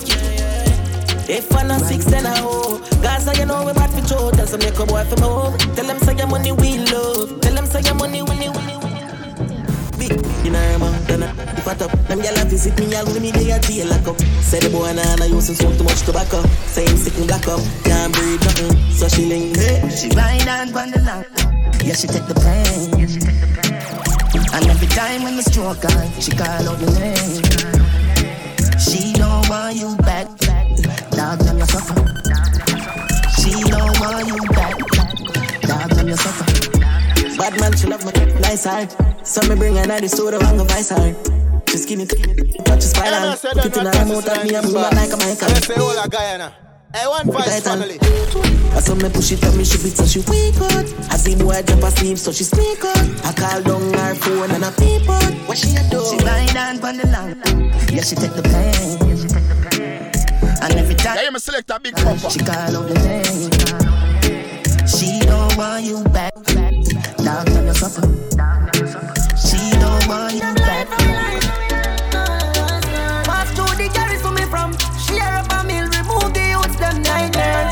[1.28, 4.30] If I'm a six then a hoe Gaza you know we bad for show.
[4.32, 7.56] Tell some make a boy from home Tell them say your money we love Tell
[7.56, 8.83] them say your money we love
[10.04, 11.32] Big, you know, I'm man, then I
[11.63, 11.92] pot up.
[12.08, 14.20] Them gyal a visit me, all with me, they a jail lock up.
[14.44, 16.44] Say the boy nah nah use smoke too much tobacco.
[16.68, 18.76] Say him sick and black up, can't breathe nothing.
[18.92, 21.24] So she link, hey, She ride on on the line.
[21.88, 22.92] Yeah, she take the pain.
[24.52, 27.44] And every time when the stroke on, she call out the name.
[28.84, 30.28] She don't want you back.
[31.16, 31.96] Dog, them you suffer.
[33.39, 34.76] She don't want you back.
[35.63, 36.53] Dog, them you suffer.
[37.38, 38.96] Bad man, she love my nice heart.
[39.26, 41.13] So me bring her to the store and go vice her.
[41.69, 43.36] She skinny, touch a spiral.
[43.36, 45.48] Put it in her mouth and me and move it like a Michael.
[45.50, 46.54] Let's say all a Guyana.
[46.93, 47.82] Hey, one voice Titan.
[47.82, 47.98] family.
[48.78, 50.86] I saw me push it on me, she beat so she weak out.
[51.10, 53.26] I see boy jump asleep, so she sneak out.
[53.26, 55.34] I call down her phone and I peep out.
[55.50, 56.06] What she a do?
[56.06, 57.41] She ride on on the line.
[57.91, 59.02] Yeah, she take the pain.
[60.62, 62.30] And every time Yeah, you me select a big papa.
[62.30, 63.83] she call out the name.
[67.94, 68.10] Suffer.
[69.38, 70.88] She don't mind back.
[73.24, 74.74] Pass through the carries for me from
[75.06, 77.70] Share up a meal, remove the youths, them nightmare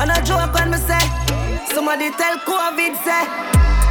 [0.00, 0.98] And I joke when me say
[1.72, 3.81] Somebody tell COVID say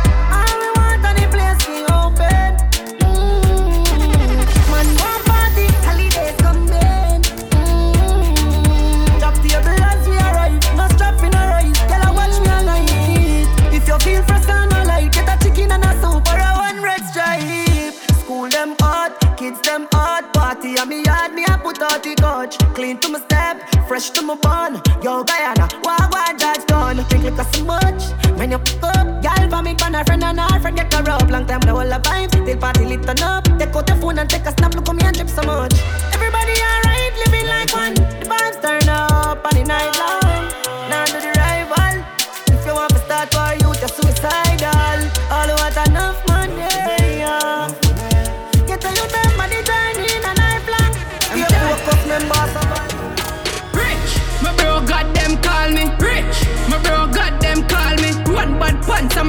[23.11, 26.97] to my step, fresh to my bun Yo Guyana, why why that's done?
[27.09, 28.03] Drink liquor so much,
[28.37, 31.45] when you pick up Girl vomit on her friend and her friend get up Long
[31.45, 33.43] time the whole of vibes, till party lit up.
[33.59, 35.70] Take out the phone and take a snap, look at me and drip so much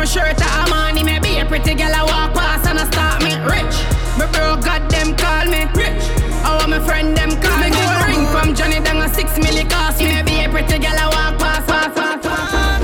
[0.03, 3.39] my shirt a money Maybe a pretty girl I walk past and I start me
[3.47, 3.77] Rich,
[4.19, 6.03] my bro got them call me Rich,
[6.43, 8.07] I want my friend them call me Good.
[8.11, 10.07] Ring from Johnny Dang a six milli cost me.
[10.07, 12.83] Maybe a pretty girl I walk past, past, past, past.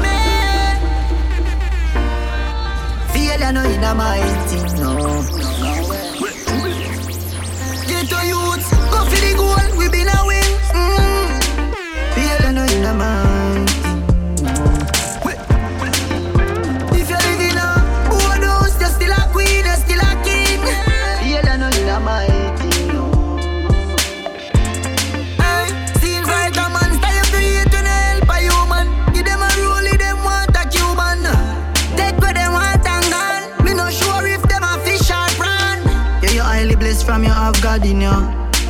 [3.13, 4.38] Failure no in my thing,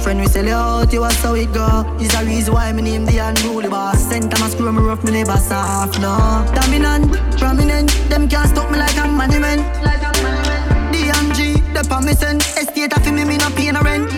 [0.08, 1.84] Friend, we sell you out, you was how it go.
[2.00, 4.08] Is the reason why me name the unruly boss.
[4.08, 6.16] Center my screw me rough, me never soft, no.
[6.54, 9.60] Dominant, prominent, them can't stop me like a monument.
[10.88, 14.10] DMG, the permission, estate of me, me no pay no rent.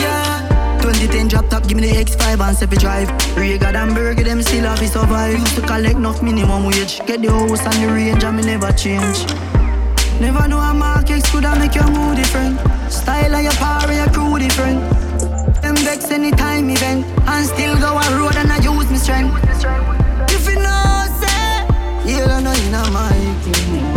[0.00, 0.80] Yeah.
[0.80, 3.36] 2010 drop top, give me the X5 and Sefi drive.
[3.36, 5.38] Rega and Burger, them still have to survive.
[5.38, 7.04] Used to collect enough minimum wage.
[7.04, 9.26] Get the house and the range, and me never change.
[10.18, 12.58] Never know a market could have make your mood different.
[12.90, 15.05] Style of your power, your crew different.
[15.86, 19.38] Vex anytime event, and still go a road and I use my strength.
[20.34, 23.95] If you know, say, you don't know in a mic.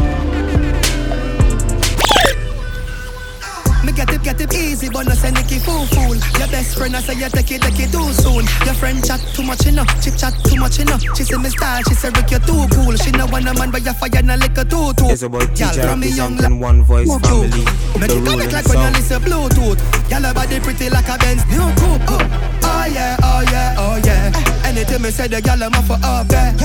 [4.06, 6.16] Get it, get it easy, but no say Nicky fool fool.
[6.40, 8.48] Your best friend I say you take it, take it too soon.
[8.64, 11.02] Your friend chat too much enough, chit chat too much enough.
[11.18, 12.96] She say me style, she say Rick you too cool.
[12.96, 15.12] She know want a man but you fire na liquor too too.
[15.12, 17.60] It's about teacher from me young representing one voice Fuck family.
[17.60, 17.66] you.
[18.00, 19.80] Make it connect and like when you listen Bluetooth.
[20.10, 22.02] Y'all body pretty like a Benz new coupe.
[22.08, 22.20] Oh,
[22.64, 24.32] oh yeah, oh yeah, oh yeah.
[24.64, 26.56] Anything me say the y'all am for up there.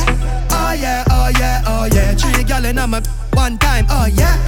[0.55, 2.14] Oh yeah, oh yeah, oh yeah.
[2.14, 2.87] Three y'all in a
[3.35, 3.87] one time.
[3.90, 4.38] Oh yeah,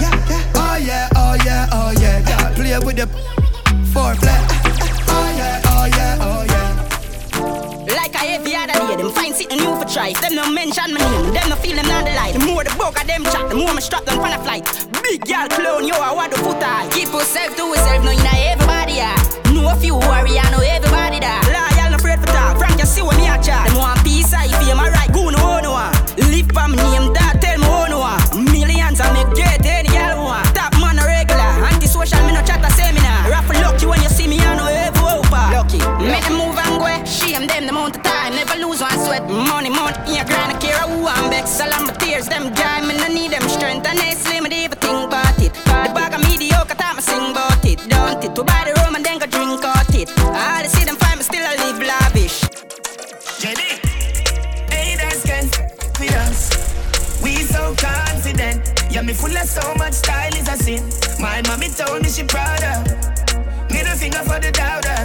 [0.55, 2.23] oh yeah, oh yeah, oh yeah.
[2.31, 3.07] Y'all play with the
[3.93, 4.41] foreplay.
[5.13, 7.95] Oh yeah, oh yeah, oh yeah.
[7.95, 10.13] Like I every other day, them find something new for try.
[10.25, 12.33] Them no mention my name, them no feel them not the light.
[12.33, 14.65] The more the bulk of them chat, the more me strap them on a flight.
[15.05, 16.89] Big girl clone, yo, I want the foot high.
[16.91, 19.21] Keep yourself to yourself, no you know everybody ah.
[19.53, 21.45] Know a few worry, I know everybody that.
[21.53, 22.57] Loyal, no afraid for talk.
[22.57, 23.69] Frank, you see what me a chat.
[23.69, 25.13] Them want peace, I feel my right.
[25.13, 25.93] Go no no one.
[26.33, 27.26] Live for me name, that
[42.29, 43.87] Them dry, I need them strength.
[43.87, 45.55] And they slim, me never think about it.
[45.55, 47.79] The bag of mediocre, time I sing about it.
[47.89, 50.11] Don't it, to buy the rum and then go drink out it.
[50.35, 52.43] I see them find me still I live lavish.
[53.41, 53.63] JD,
[54.73, 55.47] hey, that's good
[56.01, 56.51] with us.
[57.23, 58.75] We so confident.
[58.91, 60.83] Yeah, me full of so much style is a sin.
[61.21, 63.71] My mommy told me she proud of.
[63.71, 64.96] Middle finger for the doubters.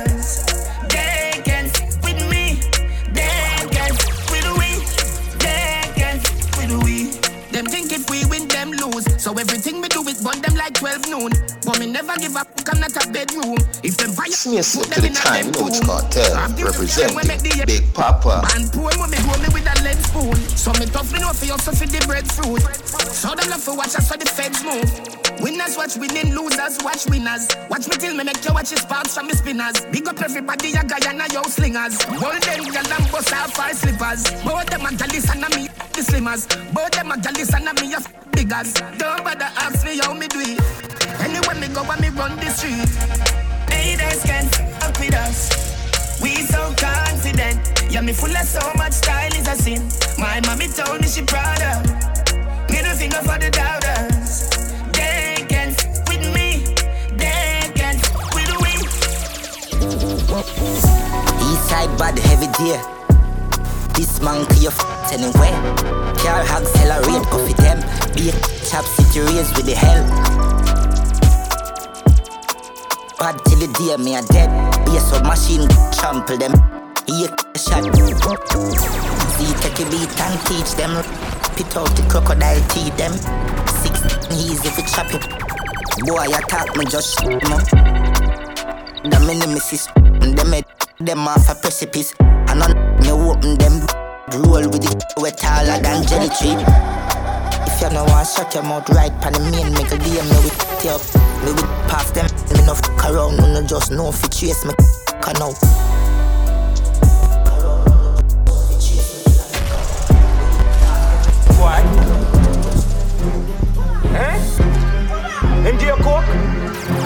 [9.32, 11.32] So everything we do is burn them like 12 noon.
[11.64, 13.56] But me never give up, I'm not a bedroom.
[13.82, 15.80] If them fire, Sneeze put to them the in a time, them Notes.
[15.80, 18.44] Cartel, representing Big Papa.
[18.56, 20.36] and poor mommy grow me with a lead spoon.
[20.36, 22.60] So me tough me know for you so for the breadfruit.
[23.08, 25.21] So them love to watch us so the feds move.
[25.40, 27.48] Winners watch winning, losers watch winners.
[27.70, 29.80] Watch me till me make you watch his sparks from the spinners.
[29.92, 31.98] Big up everybody, a guy and a yo slingers.
[32.06, 34.24] Golden girl and bust out five slippers.
[34.44, 36.48] Both them a gallus and a me the slimmers.
[36.74, 38.74] Both them a gallus and a me f- biggers.
[38.98, 40.60] Don't bother ask me how me do it.
[41.22, 42.90] Anywhere me go, when me run the street.
[43.70, 44.46] Haters can
[44.80, 46.22] fuck with us.
[46.22, 47.60] We so confident.
[47.92, 49.82] Yeah, me full of so much style is a sin.
[50.18, 51.86] My mommy told me she proud of.
[52.70, 54.11] Middle finger for the doubters.
[61.72, 62.80] Eastside bad heavy deer.
[63.96, 65.56] This monkey of f- anywhere.
[66.20, 67.80] Car hog accelerate, coffee them.
[68.14, 68.34] Be a
[68.68, 70.04] chop city raised with the hell.
[73.18, 74.52] Bad till the day me a dead.
[74.86, 76.52] Be a submachine trample them.
[77.08, 77.88] He a shot.
[79.32, 80.92] See take a beat and teach them.
[81.56, 83.14] Pit out the crocodile teeth them.
[83.80, 85.24] Six easy if you chop it.
[86.04, 87.64] Boy attack me just sh- them up.
[89.04, 89.88] The nemesis,
[90.36, 90.66] them head,
[91.06, 92.14] them off a precipice.
[92.20, 93.86] And on me open them,
[94.34, 96.56] roll with it wet taller than jelly tree.
[97.68, 100.38] If you no want shut your mouth right, pan the main make a DM me
[100.44, 101.02] with you up.
[101.44, 104.66] Me with past them, me no fuck around, no no just know if you chase
[104.66, 104.74] me,
[105.22, 105.58] can out.
[111.58, 111.86] What?
[114.14, 114.38] Eh?
[115.72, 116.26] MJ Coke?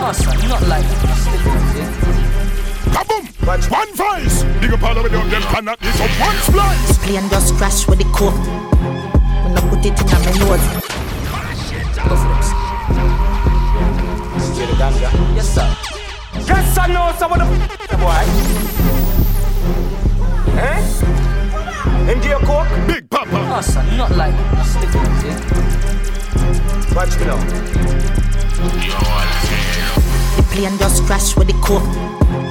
[0.02, 2.65] Awesome, not like
[2.96, 3.28] Kaboom!
[3.46, 4.44] Watch one voice.
[4.62, 6.98] Big up all of them, them cannot this up one splice.
[7.00, 8.34] Plane just crash with the coke.
[9.44, 10.66] When I put it in my nose.
[12.08, 12.50] Go for this.
[15.36, 15.68] Yes, sir.
[16.48, 18.24] Yes, I know some of the f- boy.
[20.58, 20.80] Eh?
[22.14, 22.88] MJ Coke?
[22.88, 23.36] Big Papa.
[23.36, 24.36] Awesome, not like
[26.96, 27.40] Watch me now.
[30.38, 32.45] The plane just crash with the coke.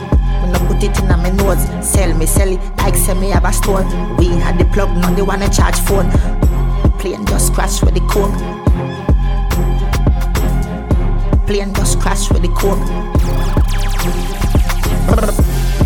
[0.55, 3.53] I put it in my nose, sell me, sell it like sell me have a
[3.53, 3.83] store.
[4.19, 6.11] We had the plug, now they wanna charge phone.
[6.99, 8.35] Plane just crash with the coke.
[11.47, 12.81] Plane just crash with the coke.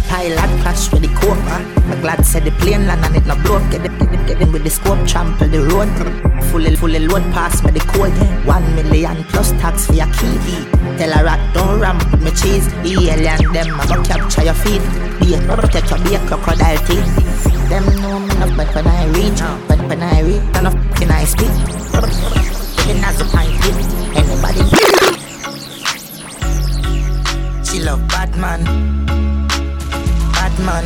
[0.08, 1.36] Pilot crash with the coke.
[1.36, 3.60] I'm glad said the plane land and it no blow.
[3.70, 5.88] Get them, get them, get them with the scope, trample the road.
[6.50, 8.16] Fully, fully load pass me the code.
[8.46, 10.38] One million plus tax for your key.
[10.96, 12.66] Tell a rat don't ramp with me cheese.
[12.82, 14.82] The alien them I go capture your feet.
[15.20, 17.68] Be a protect your be a crocodile teeth.
[17.68, 21.24] Them know me enough, but when I reach, but when I reach, enough can I
[21.24, 21.52] speak?
[22.88, 23.52] Then as a pint
[24.16, 24.64] anybody.
[27.62, 28.34] She love bad
[30.60, 30.84] man.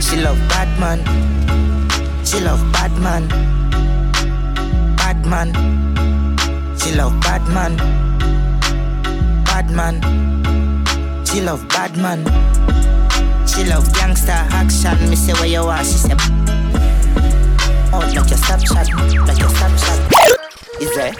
[0.00, 1.04] She love bad man.
[2.24, 3.28] She love bad man,
[4.96, 5.52] bad man.
[6.78, 7.76] She love bad man,
[9.44, 10.00] bad man.
[11.26, 12.24] She love bad man.
[13.48, 15.10] She love gangster action.
[15.10, 16.14] Me say where you are, she say.
[17.92, 20.80] Oh, like your Snapchat, like your Snapchat.
[20.80, 21.12] Is there?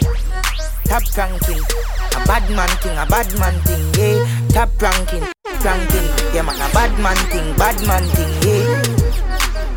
[0.85, 4.47] Top ranking, a bad man thing, a bad man thing, yeah.
[4.49, 5.23] Top ranking,
[5.63, 8.81] ranking, yeah man, a bad man thing, bad man thing, yeah.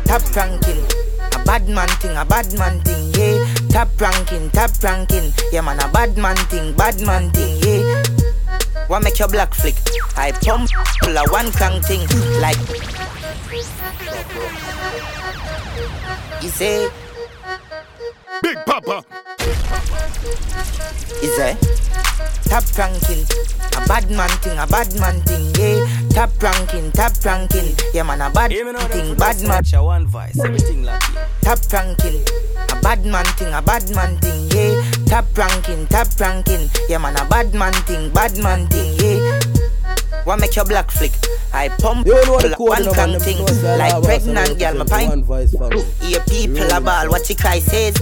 [0.05, 0.81] Top ranking,
[1.33, 3.45] a bad man thing, a bad man thing, yeah.
[3.69, 8.03] Top ranking, top ranking, yeah man, a bad man thing, bad man thing, yeah.
[8.87, 9.75] What make your black flick?
[10.15, 10.69] I pump
[11.03, 12.07] full of one clang thing,
[12.41, 12.57] like.
[16.41, 16.89] You say,
[18.41, 19.03] Big Papa.
[21.21, 21.57] Is it?
[22.45, 23.25] Top ranking,
[23.75, 25.85] a bad man thing, a bad man thing, yeah.
[26.09, 29.63] Top ranking, top ranking, yeah man, a bad thing, bad man.
[29.83, 31.01] One voice, everything like
[31.41, 32.21] Top ranking,
[32.71, 34.81] a bad man thing, a bad man thing, yeah.
[35.05, 39.39] Top ranking, top ranking, yeah man, a bad man thing, bad man thing, yeah.
[40.23, 41.11] What make your black flick?
[41.53, 44.03] I pump You know the full one you know, clang thing, them know say like
[44.03, 45.09] pregnant girl, my represent pint.
[45.09, 45.83] One voice family.
[46.01, 47.95] Hear people a ball, what you cry says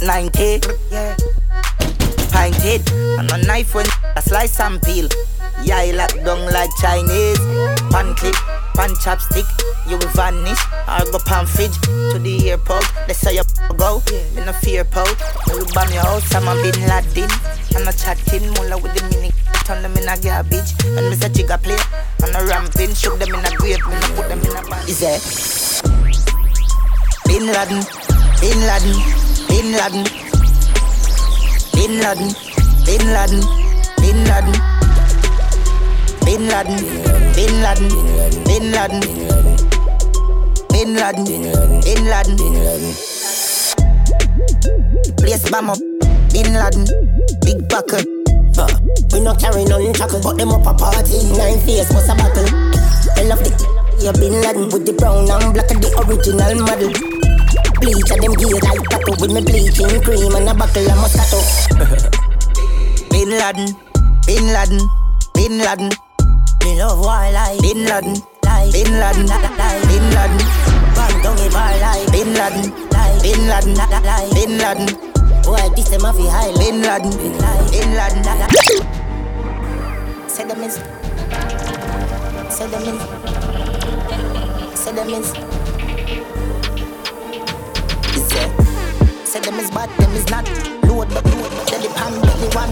[0.00, 1.16] 90, yeah.
[2.30, 2.88] Pint head,
[3.18, 3.86] and a knife when
[4.16, 5.08] a slice and peel.
[5.62, 7.38] Yeah, I lock down like Chinese.
[7.90, 8.34] Pan clip,
[8.74, 9.48] pan chopstick
[9.88, 11.74] You will vanish, or go pan fridge
[12.12, 13.42] To the airport, they say you
[13.76, 14.02] go.
[14.36, 15.08] In a fear pole,
[15.48, 17.30] you bomb your house I'm a bin Laden,
[17.74, 19.32] and a chatting Mulla with the mini,
[19.64, 20.70] turn them in a garbage.
[20.94, 21.28] And Mr.
[21.28, 21.78] Jigga play,
[22.22, 25.02] and a ramping Shoot them in a grave, me put them in a bag Is
[25.02, 25.82] it?
[27.26, 27.82] Bin Laden,
[28.40, 30.04] Bin Laden, Bin Laden,
[31.74, 32.30] Bin Laden,
[32.86, 33.42] Bin Laden,
[34.00, 34.54] Bin Laden,
[36.24, 36.78] Bin Laden,
[37.34, 37.88] Bin Laden,
[38.44, 39.00] Bin Laden,
[40.70, 41.24] Bin Laden,
[41.82, 42.36] Bin Laden.
[42.36, 42.94] Bin Laden.
[45.16, 45.78] Place bomb up,
[46.32, 46.84] Bin Laden,
[47.44, 48.04] big buckle.
[48.58, 48.68] Uh,
[49.12, 51.18] we not carry none tackle, but them up a party.
[51.36, 52.48] Nine face was a battle.
[53.16, 53.50] I love the
[54.00, 57.17] yeah, Bin Laden with the brown and black the original model.
[57.80, 61.38] Bleach of them gear like tattoo with me bleaching cream and a buckle of Moscato.
[63.10, 63.76] Bin Laden,
[64.26, 64.80] Bin Laden,
[65.34, 65.90] Bin Laden.
[66.64, 67.60] Me love wildlife.
[67.62, 68.14] Bin Laden,
[68.44, 68.72] Life.
[68.72, 69.88] Bin Laden, Life.
[69.88, 70.42] Bin Laden,
[70.98, 72.10] Run down the bar life.
[72.10, 73.22] Bin Laden, Life.
[73.22, 74.30] Bin Laden, Life.
[74.34, 74.86] Bin Laden,
[75.44, 77.12] Boy, this them a fi high Bin Laden.
[77.70, 78.24] Bin Laden.
[80.28, 80.74] Say them is.
[82.50, 83.00] Say them is.
[84.78, 85.08] Say them.
[85.08, 85.57] Is
[89.38, 90.48] Say them is bad, them is not.
[90.88, 92.70] Load but load, but then the pan, but the one.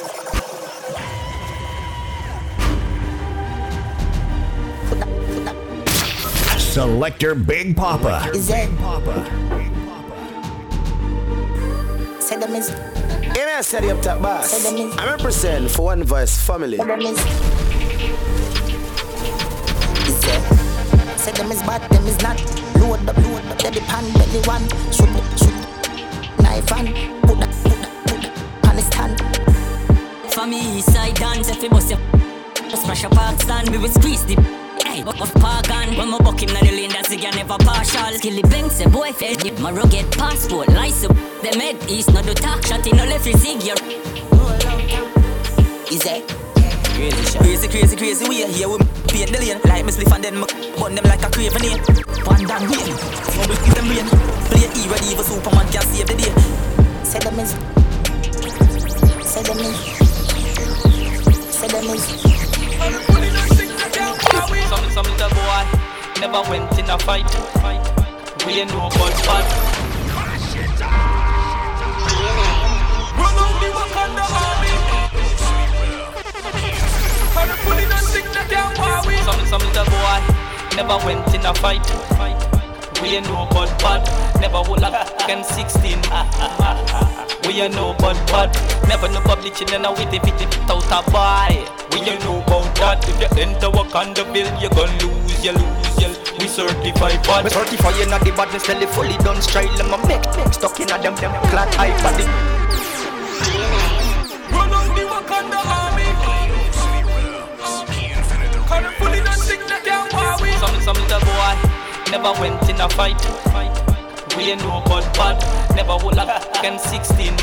[4.88, 5.56] Put that, put that.
[6.58, 8.30] Selector Big Papa.
[8.34, 8.68] Is it?
[12.20, 12.68] Say them is.
[12.68, 14.50] Yeah, man, set up top boss.
[14.50, 14.96] Say them is.
[14.98, 16.78] I represent for one voice family.
[16.78, 17.20] Say them is.
[20.08, 20.42] Is it?
[21.16, 22.40] Say them is bad, them is not.
[22.80, 24.68] Load up, load up, then the pan, but the one.
[24.90, 25.35] Shoot,
[26.56, 26.88] Knife and
[27.22, 28.62] put that, put that, put that.
[28.62, 30.32] Pan is stand.
[30.32, 31.98] For me, east side dance, if you bust your
[32.76, 34.36] smash a park stand, we will squeeze the
[34.82, 38.18] Hey, of park on When my buck him na the lane, that's again never partial
[38.20, 42.22] Kill the bank, say boy, fed you My rugged passport, license Them head east, no
[42.22, 43.62] do talk Shot in no left, you zig
[45.92, 46.45] Is it?
[46.96, 47.42] Crazy shot.
[47.42, 48.50] Crazy, crazy, crazy way.
[48.50, 48.78] Here we
[49.12, 49.60] paint the lane.
[49.68, 50.46] Like me spliff and then me
[50.80, 51.76] burn them like a craven name.
[52.24, 52.96] One down rain.
[53.36, 54.08] Smoke with them rain.
[54.48, 56.32] Play E ready for Superman can save the day.
[57.04, 57.52] Say them is.
[59.28, 59.76] Say them is.
[61.52, 62.04] Say them is.
[64.72, 65.62] Some, some little boy
[66.20, 67.28] never went in a fight.
[68.46, 69.44] We ain't no gun bad.
[73.20, 74.55] Run out the Wakanda
[77.36, 77.52] army.
[77.52, 79.22] And the police don't can war with.
[79.24, 81.84] Some, some little boy never went in a fight.
[83.00, 84.02] We We ain't no but bad.
[84.40, 84.90] Never hold a
[85.26, 86.00] can 16.
[87.46, 88.50] We ain't no but bad.
[88.88, 91.76] Never no publishing and a witty fitty out a boy.
[91.92, 93.08] We ain't know about that.
[93.08, 96.08] If you enter Wakandaville, you gon' lose, you lose, you
[96.38, 97.44] We certify bad.
[97.44, 99.80] Me certify in the badness, tell the fully done style.
[99.80, 102.85] And my make, make stuck in a them, them clad high body.
[112.16, 113.20] Never went in a fight.
[114.36, 115.36] We ain't no but bad.
[115.76, 117.36] Never hold a can 16.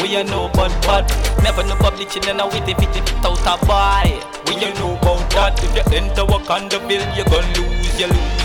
[0.00, 1.04] We ain't no but bad.
[1.42, 4.20] Never no publishing and a witty fitty out a boy.
[4.46, 5.62] We ain't know about that.
[5.62, 8.35] If you enter Wakandaville, you gon' lose, you lose, you We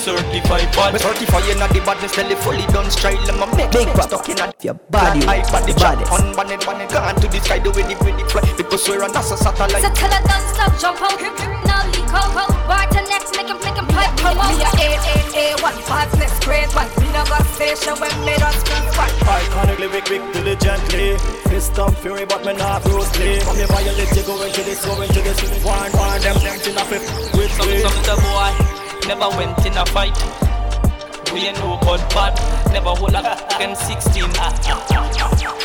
[0.00, 0.92] certify bad.
[0.94, 3.20] Me certify in the badness, tell the fully done style.
[3.28, 4.08] And my make, Big make pop.
[4.08, 5.72] stuck in a Your body, high body.
[5.72, 6.12] the Chop baddest.
[6.12, 7.58] on one and one and gone to the sky.
[7.60, 8.42] The way the way the fly.
[8.56, 9.82] People swear on that's a satellite.
[9.84, 11.20] So tell her don't stop, jump out.
[11.68, 12.50] Now leak out, out.
[12.66, 14.48] Bar to next, make him, make him play, come on.
[14.56, 16.88] Me a A A A one badness great one.
[16.98, 19.12] Me no got station when me don't speak one.
[19.28, 21.18] Iconic lyric, quick, diligently.
[21.52, 23.40] Fist of fury, but me not Bruce Lee.
[23.40, 25.38] From me violate, you go into this, go into this.
[25.64, 27.02] One, one, them, them, in a flip.
[27.36, 27.78] With Some, me.
[27.84, 28.79] some little boy
[29.10, 30.14] never went in a fight.
[31.34, 32.38] We ain't no but bad.
[32.70, 33.22] Never hold a
[33.58, 34.22] can 16.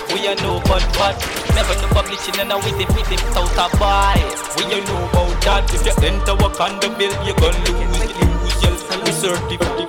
[0.10, 1.14] We ain't no but bad.
[1.54, 4.18] Never no publishing and a witty witty out a boy.
[4.58, 5.70] We ain't know about that.
[5.70, 9.86] If you enter Wakandaville, you gon' lose, you lose, you We certify.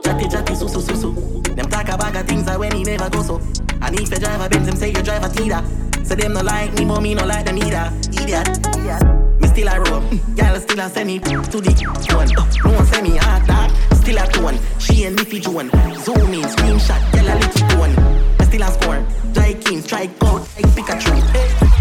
[0.00, 1.12] Chatty chatty su su su su.
[1.52, 3.36] Them talk a bag of things that when he never go so.
[3.82, 5.60] And if you drive a Benz, them say you drive a Tiida.
[6.06, 7.92] So them no like me, but me no like them either.
[8.18, 9.33] Idiot.
[9.44, 10.00] Me still a roll.
[10.36, 11.70] Girl still a send me to the
[12.16, 12.28] one.
[12.64, 13.70] No one send me hard dog.
[13.92, 14.58] Still a tone.
[14.78, 15.68] She and Niffy Joan.
[16.00, 17.02] Zoom in, screenshot.
[17.12, 17.92] Girl a little tone.
[18.40, 19.06] I still a score.
[19.34, 21.12] Dry king, strike out like Pikachu.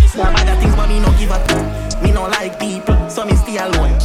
[0.09, 2.03] Some bag of things, but me no give up.
[2.03, 3.97] Me no like people, so me stay alone.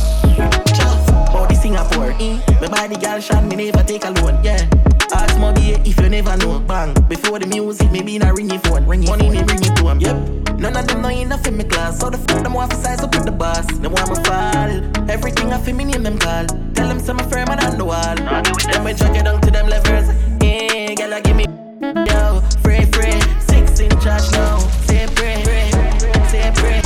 [1.49, 2.39] The Singapore, eh?
[2.61, 4.69] My body girl shot me never take a loan, yeah.
[5.13, 6.95] Ask Muggy if you never know, bang.
[7.09, 9.99] Before the music, maybe in a ringy phone, ring money me bring it to him,
[9.99, 10.17] yep.
[10.59, 13.15] None of them know enough in my class, so the fuck them to size up
[13.15, 13.28] with the boss.
[13.89, 16.45] Them want me fall, everything I feel me name them call.
[16.75, 18.17] Tell them some firmer than the wall.
[18.17, 20.11] Them we drag it down to them levels,
[20.43, 20.95] eh?
[20.95, 21.47] Girl, I give me
[22.05, 24.59] yo, free free, six in charge now.
[24.85, 25.71] Say pray, pray,
[26.29, 26.83] say pray.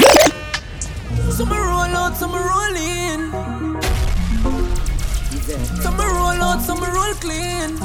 [1.32, 3.32] Some roll out, some roll in.
[5.82, 7.82] Some roll out, some roll clean.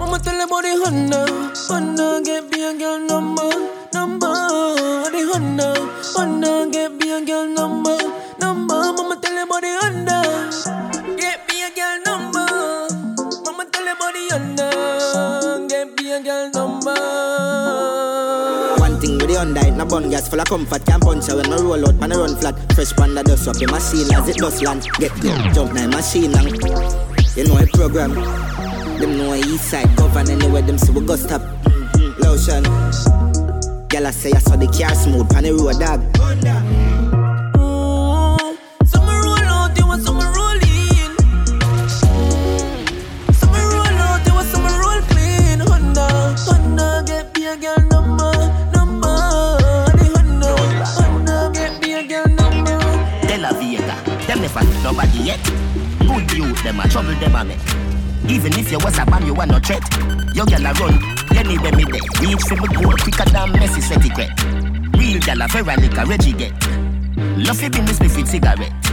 [0.00, 1.26] I'ma tell you about the Honda.
[1.66, 3.50] Honda get me a girl number,
[3.92, 4.30] number.
[5.10, 5.74] The Honda,
[6.14, 7.96] Get me a girl number,
[8.38, 8.74] number.
[8.74, 12.46] I'ma tell you about the Get me a girl number.
[13.48, 16.94] I'ma tell you about the Get me a girl number.
[18.78, 21.48] One thing with the Hyundai, no bun gas full of comfort Can't punch her when
[21.48, 22.56] me roll out, man I run flat.
[22.74, 24.86] Fresh panda dust up the machine as it does land.
[24.98, 26.52] Get get jump now machine and
[27.36, 28.14] You know a program.
[28.98, 31.40] Them know a east side govern anywhere them see we go stop.
[31.40, 32.22] Mm-hmm.
[32.22, 33.31] Lotion
[33.92, 36.00] Girl I say I saw the car smooth pan the road dog
[37.58, 41.12] oh, Some roll out, you want some roll in.
[43.36, 45.60] Some roll out, you want some roll clean.
[45.60, 46.08] Honda,
[46.40, 48.32] Honda, get me a girl number,
[48.72, 49.60] number.
[49.92, 50.56] The Honda,
[50.96, 52.80] Honda, get me a girl number.
[53.28, 55.44] De La Vega, them never hit nobody yet.
[56.00, 58.01] Good youth, them a trouble, them a make.
[58.28, 59.82] Even if you was a man, you want no threat.
[60.34, 60.94] Your gal a run,
[61.36, 62.00] anywhere me there.
[62.20, 64.02] Reach for me goal quicker than Messi set.
[64.96, 66.52] Real gal a Veronica Reggie get.
[67.36, 68.91] Love business me fit cigarette.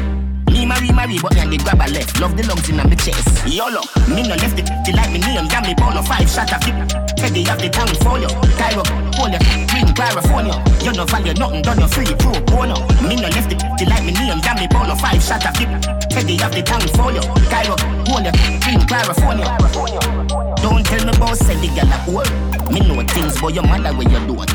[0.59, 2.19] Me marry marry but me and the grab a left.
[2.19, 3.47] Love the lungs in my chest.
[3.47, 3.79] YOLO,
[4.11, 4.67] me no left it.
[4.83, 6.75] Feel like me name, damn me born no five shot of it.
[7.15, 8.27] Heady have the town for you.
[8.59, 8.83] Cairo,
[9.15, 9.39] hold you,
[9.71, 10.59] green California.
[10.83, 12.75] You no value nothing, done you free pro bono.
[12.99, 13.63] Me no left it.
[13.79, 15.71] Feel like me name, damn me born no five shot of it.
[16.11, 17.23] Heady have the town for you.
[17.47, 17.79] Cairo,
[18.11, 19.47] hold you, green California.
[20.59, 21.87] Don't tell me about say the gal.
[22.67, 24.51] Me know things but your mother where you don't.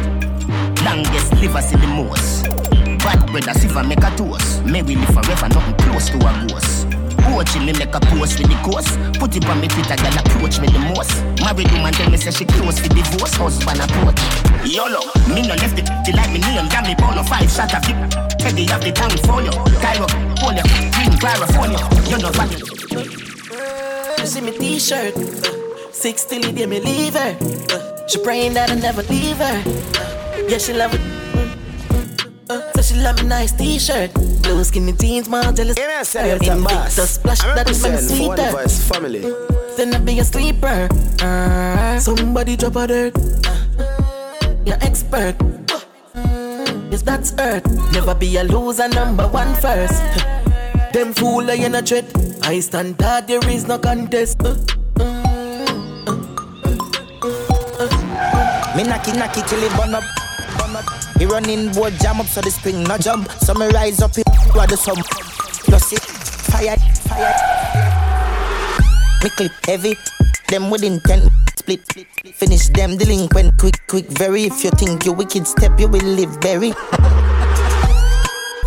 [0.85, 2.64] Longest live see the most.
[3.05, 4.65] Bad brother see if I make a toast.
[4.65, 6.89] May we live forever, nothing close to a ghost.
[7.29, 8.97] Watching me make a post with the ghost.
[9.21, 11.13] Put it on me girl approach me the most.
[11.43, 13.35] Married woman tell me say she close for divorce.
[13.35, 14.21] Husband approach.
[14.65, 15.85] YOLO, me no left it.
[16.05, 17.97] Till like me name, damn me no five shot of it.
[18.39, 19.53] Teddy have the tongue for you.
[19.83, 20.07] Cairo,
[20.41, 20.65] hold you.
[20.95, 21.83] Green California.
[22.09, 22.49] You know what?
[24.21, 25.15] You see me t-shirt,
[25.93, 27.37] six till the me leave her.
[28.07, 30.49] She praying that I never leave her.
[30.49, 31.24] Yeah, she love it.
[32.51, 35.79] Uh, so she love me nice t-shirt, blue skinny jeans, my jealous.
[35.79, 36.07] Yeah, man, shirt.
[36.07, 36.97] Senator In big Boss.
[36.97, 38.93] the splash I that is my represent for sweeter.
[38.93, 39.21] Family.
[39.77, 40.89] Then I be a sleeper.
[41.23, 43.17] Uh, somebody drop a dirt.
[43.17, 45.35] Uh, you're expert.
[46.91, 47.65] Yes, that's earth.
[47.93, 50.03] Never be a loser, number one first.
[50.93, 52.05] Them fool I in a tread.
[52.45, 54.37] I stand tall, there is no contest.
[54.45, 54.55] Uh,
[58.77, 60.05] Me knocky knocky till it burn up.
[61.25, 61.31] Up.
[61.31, 63.31] Me running board jam up so the spring no jump.
[63.41, 64.97] So me rise up in what the sun.
[65.65, 66.77] Plus it fire
[67.09, 67.35] fire.
[69.23, 69.97] Me clip heavy.
[70.49, 71.81] Them within ten split.
[72.35, 74.45] Finish them delinquent quick quick very.
[74.45, 76.73] If you think you wicked step you will live berry.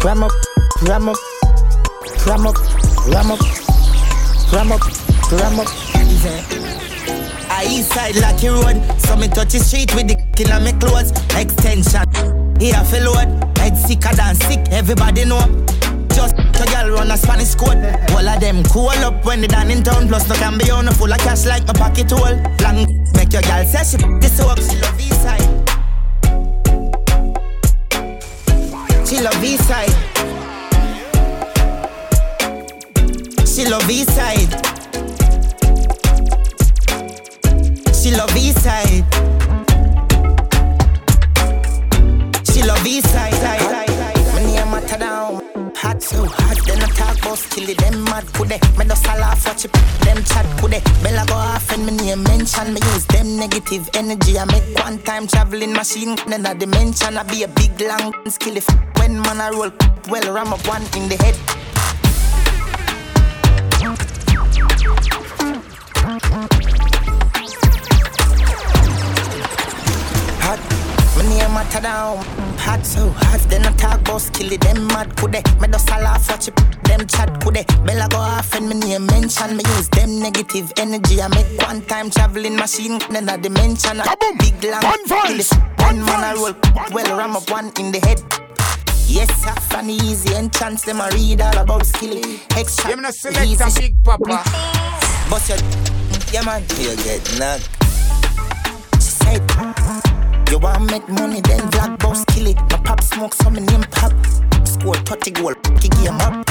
[0.03, 0.31] Ram up,
[0.83, 1.17] ram up,
[2.25, 2.57] ram up,
[3.07, 3.41] ram up,
[4.51, 4.81] ram up,
[5.31, 6.96] ram up.
[7.57, 10.73] I east side like you road, so me touch the street with the killer me
[10.77, 11.09] clothes.
[11.33, 12.05] Extension,
[12.61, 13.33] here for load.
[13.57, 15.41] Head sicker than sick, everybody know.
[16.13, 17.81] Just a girl run a Spanish code.
[18.13, 20.07] All of them cool up when they done in town.
[20.07, 22.37] Plus no can be on a full of cash like my pocket hole.
[22.61, 22.85] Long
[23.17, 24.59] make your girl say she this up.
[24.61, 25.49] She love east side.
[29.09, 29.95] She love east side.
[33.49, 34.76] She love east side.
[38.07, 39.03] She love east side.
[42.47, 43.33] She love east side.
[43.33, 45.43] side, side, matter down.
[45.75, 48.59] Hot so hot, then I talk about kill it, them mad could they?
[48.77, 49.73] Me just a laugh watch it,
[50.05, 50.81] them chat could they?
[51.03, 54.39] Bella go off and me name mention, me use them negative energy.
[54.39, 57.17] I make one time traveling machine, then a dimension.
[57.17, 59.71] I be a big long skill if when man I roll,
[60.07, 61.66] well ram up one in the head.
[71.28, 72.17] My name matter down.
[72.57, 75.43] Hot so hot, then I talk about kill it, them mad could they?
[75.59, 77.63] Me just a laugh watch it, them chat could they?
[77.86, 81.21] Bella go off and me name mention, me use them negative energy.
[81.21, 83.99] I make one time traveling machine, then a dimension.
[83.99, 86.53] A big long skill if one man I roll,
[86.91, 88.21] well ram up one in the head.
[89.07, 92.21] Yes, half an easy entrance, them I read all about skill.
[92.55, 93.63] Extra You select easy.
[93.63, 94.43] a big papa.
[95.30, 95.57] Bust your
[96.34, 97.69] yeah man, you get knocked.
[98.95, 99.41] She said,
[100.49, 102.55] You want make money, then black boss kill it.
[102.71, 104.13] My pop smoke, so me name pop.
[104.65, 106.47] Score 30 goal, kick game up.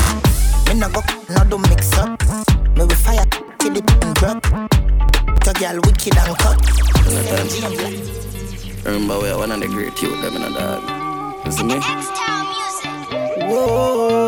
[0.68, 2.20] Me no go, no do mix up.
[2.76, 3.24] Me we fire
[3.58, 4.42] till the pin drop.
[5.44, 6.58] The girl wicked and cut.
[8.84, 10.82] Remember we are one of the great youth them in a dog.
[11.46, 11.80] You see me?
[13.48, 14.26] Whoa.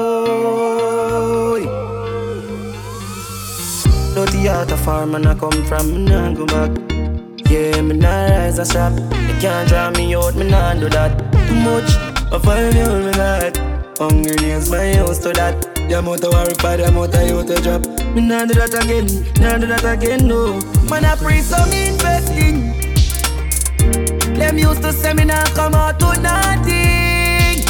[4.14, 6.97] Dirty heart of farm and I come from, me nah go back.
[7.48, 8.92] Yeah, me nah rise a shop.
[8.92, 11.16] You can't draw me out, me nah do that.
[11.48, 11.90] Too much,
[12.30, 13.56] I find you me not.
[13.98, 15.56] Hungry nails, my house to that.
[15.88, 17.86] Yeah, motor worry for the motor you to drop.
[18.14, 19.06] Me nah do that again,
[19.40, 20.60] nah do that again, no.
[20.90, 22.68] Man, I pre some investing.
[24.34, 27.64] Them used to say me nah come out to nothing.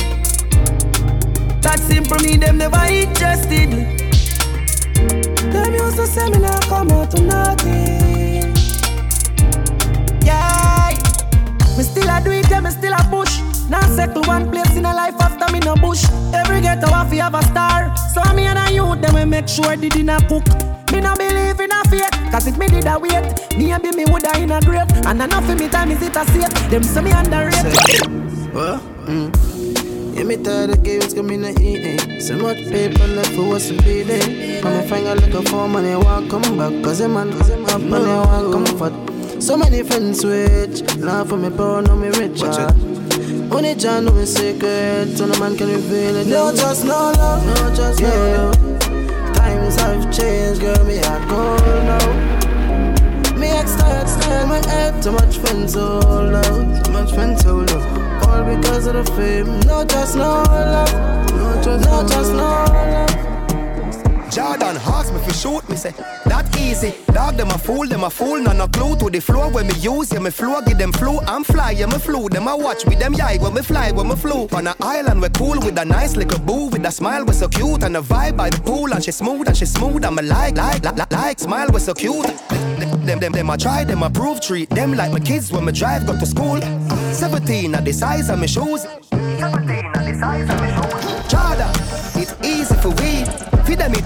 [1.63, 3.71] That simple me, them never interested.
[5.53, 8.08] Them used to say me nah come out to nothing.
[11.79, 13.39] Me still a do it, yeah, me still a push.
[13.71, 16.05] Now settle one place in a life after me no bush.
[16.35, 17.97] Every ghetto have have a star.
[18.13, 20.45] So me and a youth, them we make sure the dinner cook.
[20.91, 23.93] Me no believe in a fate, cause if me did a wait, me and be
[23.93, 24.91] me woulda in a grave.
[25.07, 26.71] And enough of me time is it a safe.
[26.71, 27.77] Them say me underrated.
[28.53, 28.81] What?
[29.07, 30.17] Mm.
[30.17, 32.21] Yeah, me tired of games coming to eating.
[32.21, 34.63] So much paper left for what's there.
[34.65, 36.83] When me finger a phone, money won't come back.
[36.83, 39.08] Cause a man, cause a man, money won't comfort.
[39.41, 40.83] So many friends switch.
[40.97, 42.43] Laugh for me poor, no me rich.
[43.51, 45.17] Only John know me secret.
[45.17, 46.27] So no man can reveal it.
[46.27, 47.47] No just no love.
[47.47, 49.35] No trust, no love.
[49.35, 50.85] Times have changed, girl.
[50.85, 53.39] Me hard cold now.
[53.39, 55.03] Me ex tired, my head.
[55.03, 56.85] Too much friends oh, hold out.
[56.85, 58.29] Too much friends oh, hold out.
[58.29, 59.61] All because of the fame.
[59.61, 60.93] No trust, no love.
[61.31, 63.38] No trust, no, trust, no love.
[64.39, 65.91] Jordan ask me for shoot me say
[66.27, 66.95] that easy.
[67.13, 69.75] Dog them a fool, them a fool, none no clue to the floor when me
[69.81, 70.13] use.
[70.13, 71.19] Yeah, me flow, give them flu.
[71.27, 72.29] I'm fly, yeah, me flew.
[72.29, 74.47] Them a watch with them yai when me fly, when me flew.
[74.53, 77.49] On a island we cool with a nice little boo with a smile we so
[77.49, 80.05] cute and a vibe by the pool and she smooth and she smooth.
[80.05, 82.27] I'm a like, like, like, like, smile we so cute.
[83.07, 85.73] Them, them, them, I try, them I prove, treat them like my kids when me
[85.73, 86.61] drive go to school.
[87.13, 88.83] 17 at the size of my shoes.
[88.83, 90.68] 17 at the size of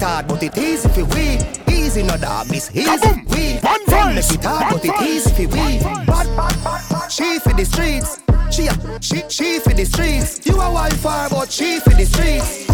[0.02, 1.38] hard, but it easy for we.
[1.72, 3.58] Easy no dog, this easy for we.
[3.86, 5.78] Them make it hard, but it easy for we.
[6.06, 8.20] Bad, she for the streets.
[8.50, 10.44] She, a- she, she for the streets.
[10.46, 12.68] You a wife for, but she for the streets.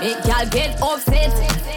[0.00, 1.30] Make y'all get upset.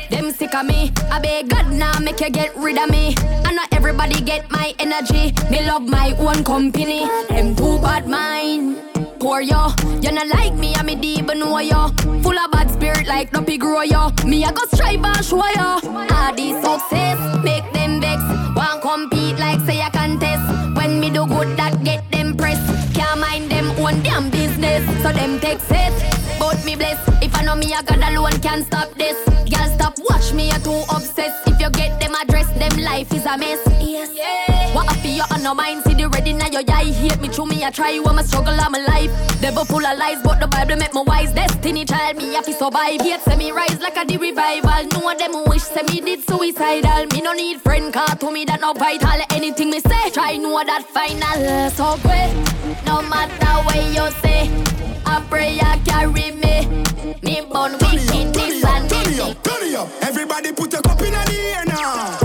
[0.09, 0.91] Them sick of me.
[1.11, 3.15] I beg God now make you get rid of me.
[3.45, 5.33] I know everybody get my energy.
[5.49, 7.05] Me love my own company.
[7.29, 8.92] Them too bad mind.
[9.23, 9.71] Core, yo.
[10.01, 11.87] You not like me, I'm a deep know yo.
[12.23, 14.11] Full of bad spirit like Duppy grow, yo.
[14.25, 15.79] Me, I go strive and show yo.
[16.15, 18.21] All these success, make them vex.
[18.57, 20.43] Want compete like say I contest.
[20.75, 22.59] When me do good, that get them press.
[22.93, 24.83] Can't mind them own damn business.
[25.01, 25.93] So them take it.
[26.37, 26.99] But me bless.
[27.23, 29.17] If I know me, I got alone, can't stop this.
[29.49, 31.47] Girl, stop watch me, you're too obsessed.
[31.47, 33.61] If you get them address, them life is a mess.
[33.79, 34.09] Yes.
[34.13, 34.52] Yeah.
[35.13, 36.85] What I feel you on no mind, see the ready now your eye.
[36.85, 39.11] Hate me through me, I try you, I'm a struggle, I'm alive.
[39.41, 41.31] Devil full of lies, but the Bible make me wise.
[41.31, 43.01] Destiny child, me have to survive.
[43.01, 44.83] Hate say me rise like a the revival.
[44.93, 47.05] No them wish say me did suicidal.
[47.13, 49.21] Me no need friend car to me that no vital.
[49.31, 51.69] Anything me say, try know that final.
[51.71, 52.33] So great,
[52.85, 54.49] no matter what you say.
[55.05, 56.83] I pray I carry me.
[57.21, 59.35] Me born wickedness and me.
[60.01, 62.22] Everybody put your cup in the air now.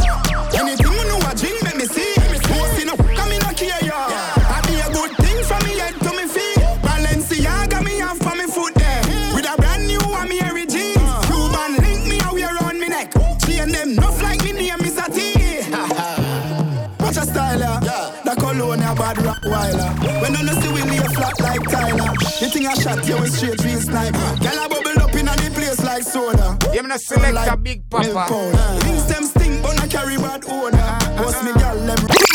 [19.14, 20.20] Bad rock whiler.
[20.20, 22.12] When no see we lay flat like Tyler.
[22.40, 24.18] You think I shot you with straight real sniper.
[24.40, 26.58] Girl I bubble up in a the place like soda.
[26.74, 28.80] You me no select a big papa.
[28.80, 31.22] Things them stink, but I carry bad odor.
[31.22, 32.27] What's me girl them?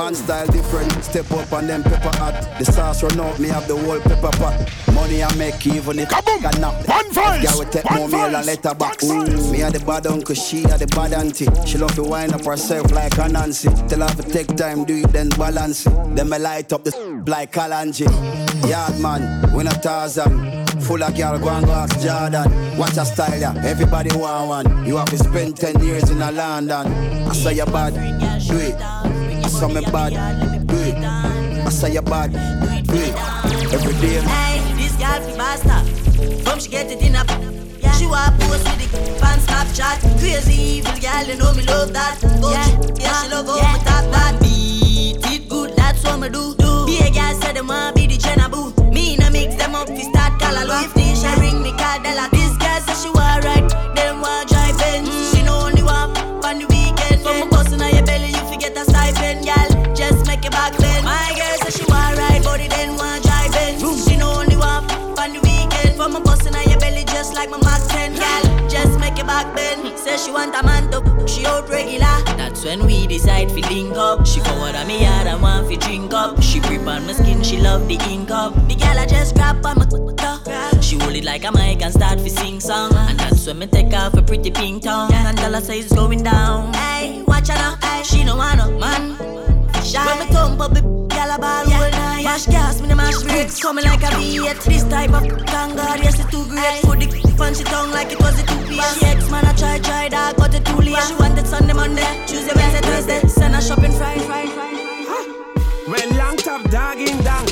[0.00, 2.32] Man style different, step up and them pepper hot.
[2.58, 4.56] The sauce run out, me have the whole pepper pot.
[4.94, 6.88] Money I make even if I can knock.
[6.88, 9.02] One voice, Girl will take one more meal and let her back.
[9.02, 11.48] Ooh, me a the bad uncle, she a the bad auntie.
[11.66, 13.68] She love to wind up herself like a Nancy.
[13.88, 15.92] Tell her to take time, do it then balance it.
[16.16, 18.08] Then me light up the like Kalanji.
[18.70, 20.66] Yard man, we not Tarzan.
[20.80, 22.78] Full of girl, go and go ask Jordan.
[22.78, 23.52] Watch a style, yeah.
[23.66, 24.86] Everybody want one.
[24.86, 26.86] You have to spend 10 years in a London.
[26.86, 27.92] I say you bad,
[28.48, 29.09] do it.
[29.50, 30.12] I saw me bad,
[30.68, 30.76] do.
[30.78, 32.38] I say you bad, do
[32.94, 33.74] it.
[33.74, 34.20] Every day.
[34.22, 35.84] Hey, this girl fi basta.
[36.44, 37.24] From she get it in a
[37.80, 37.90] yeah.
[37.98, 40.20] She want post with the fan Snapchat.
[40.20, 42.20] Crazy evil girl, you know me love that.
[42.40, 43.72] Go yeah, yeah, she love how yeah.
[43.72, 44.38] me talk that.
[44.40, 46.54] Beat it good, that's what me do.
[46.54, 46.86] do.
[46.86, 48.72] Be a girl say them want be the Jenna boo.
[48.92, 52.00] Me no mix them up fi start call a If they she ring me call
[52.04, 52.39] Della.
[69.42, 69.96] Back then.
[69.96, 72.16] Say she want a man to she out regular.
[72.36, 74.26] That's when we decide fi link up.
[74.26, 76.42] She forward on me yard and want fi drink up.
[76.42, 78.54] She grip on my skin, she love the ink up.
[78.68, 81.92] The girl I just grab on my t- She hold it like a mic and
[81.92, 82.92] start fi sing song.
[82.94, 85.12] And that's when me take off a pretty pink tongue.
[85.12, 86.74] And tell her say it's going down.
[86.74, 87.59] Hey, watch her
[92.30, 94.62] Mash gas, me the mash bricks coming like a V8.
[94.62, 96.80] This type of thank God, yes it's too great.
[96.80, 99.00] Put the punch it tongue like it was a two piece.
[99.00, 101.02] She ex man I try try dog, got it too late.
[101.08, 103.26] She wanted Sunday Monday, Tuesday Wednesday Thursday.
[103.26, 104.84] Send her shopping Friday Friday Friday.
[105.88, 107.46] Well, long top dog in down.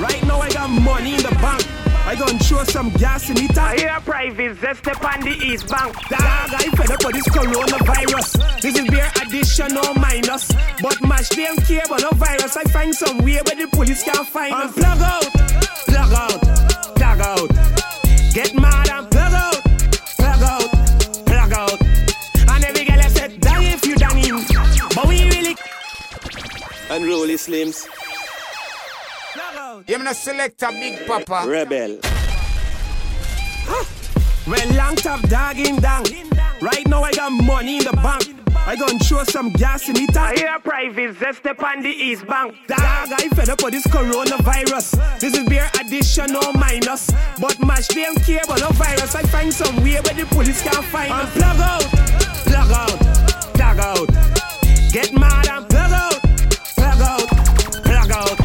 [0.00, 1.73] Right now I got money in the bank.
[2.06, 3.56] I gon' throw some gas in it.
[3.56, 5.94] I hear private zest up on the East Bank.
[6.08, 8.60] Dog, I fed up with this coronavirus.
[8.60, 10.52] This is beer addition, no minus.
[10.82, 12.56] But mash them care about no virus.
[12.56, 14.74] I find some way where the police can't find us.
[14.74, 15.32] Plug out,
[15.88, 16.40] plug out,
[16.94, 17.48] plug out.
[18.34, 19.64] Get mad and plug out,
[20.18, 20.70] plug out,
[21.24, 21.80] plug out.
[22.50, 24.44] And every girl I said, dang if you dang in.
[24.94, 25.56] But we really
[26.90, 27.88] Unruly Slims.
[29.88, 31.48] You me no select a big papa.
[31.48, 31.98] Rebel.
[34.46, 36.04] Well, long top dog in down.
[36.60, 38.36] Right now I got money in the bank.
[38.66, 40.16] I gon' throw some gas in it.
[40.16, 42.54] I hear private zest up on the East Bank.
[42.68, 45.18] Dog, I fed up with this coronavirus.
[45.18, 47.10] This is beer addition, no minus.
[47.40, 49.14] But mash them care about no virus.
[49.14, 51.32] I find some way where the police can't find us.
[51.32, 51.82] Plug out,
[52.46, 52.98] plug out,
[53.54, 54.08] plug out.
[54.92, 56.22] Get mad and plug out,
[56.76, 57.28] plug out,
[57.82, 58.43] plug out.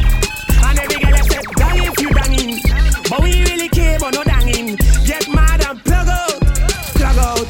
[3.10, 4.76] But we really care about no danging.
[5.04, 6.40] Get mad and plug out,
[6.94, 7.46] plug out,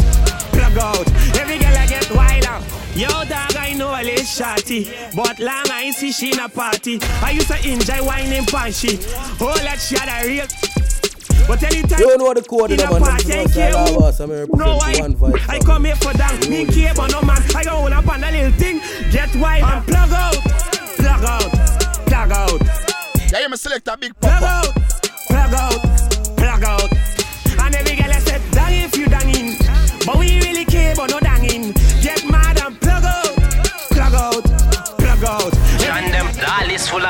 [0.56, 1.06] plug out.
[1.38, 2.62] Every girl I get wild out.
[2.96, 4.90] Yo, dog, I know a little shorty.
[5.14, 6.98] But long I see she in a party.
[7.22, 8.98] I used to enjoy whining punchy.
[9.40, 10.46] Oh, that she had a real.
[11.46, 13.00] But anytime You don't know the code, in you a man.
[13.02, 13.98] party, I Them care know who.
[14.00, 15.48] boss, I'm represent No, for I, one voice.
[15.48, 16.48] I come here for dance.
[16.48, 17.42] Me care but no man.
[17.54, 18.78] I go hold up on a little thing.
[19.10, 19.84] Get wild and ah.
[19.86, 20.36] plug out,
[20.96, 22.60] plug out, plug out.
[23.32, 24.76] Yeah, you me select a big Plug out,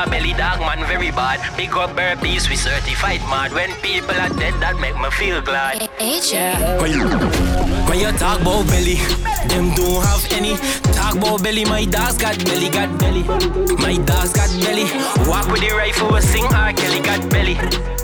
[0.05, 1.39] of belly dog man very bad.
[1.57, 3.51] Big up burpees, we certified mad.
[3.53, 5.81] When people are dead, that make me feel glad.
[5.81, 6.81] Eh, eh, yeah.
[6.81, 7.05] When you,
[7.87, 8.95] when you talk about belly,
[9.47, 10.55] them don't have any.
[10.93, 13.23] Talk about belly, my dogs got belly, got belly.
[13.77, 14.85] My dogs got belly.
[15.29, 16.73] Walk with the rifle, we sing R.
[16.73, 17.55] Kelly got belly.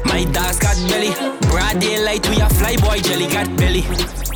[0.06, 1.12] My dogs got belly.
[1.50, 3.82] Broad daylight, we a fly boy jelly got belly.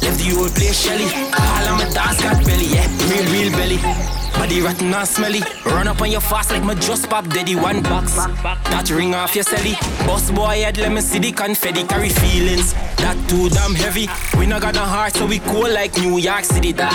[0.02, 1.06] Left the old place Shelly.
[1.36, 2.88] All of my dogs got belly, yeah.
[3.10, 4.21] Real, real belly.
[4.42, 5.42] Body rotten and smelly.
[5.68, 8.16] Run up on your fast like my just pop daddy one box.
[8.16, 9.78] That ring off your celly.
[10.08, 11.84] Boss boy head, let me see the confetti.
[11.84, 12.74] Carry feelings.
[12.98, 14.08] That too damn heavy.
[14.40, 16.74] We not got a heart, so we cool like New York City.
[16.74, 16.90] Dog.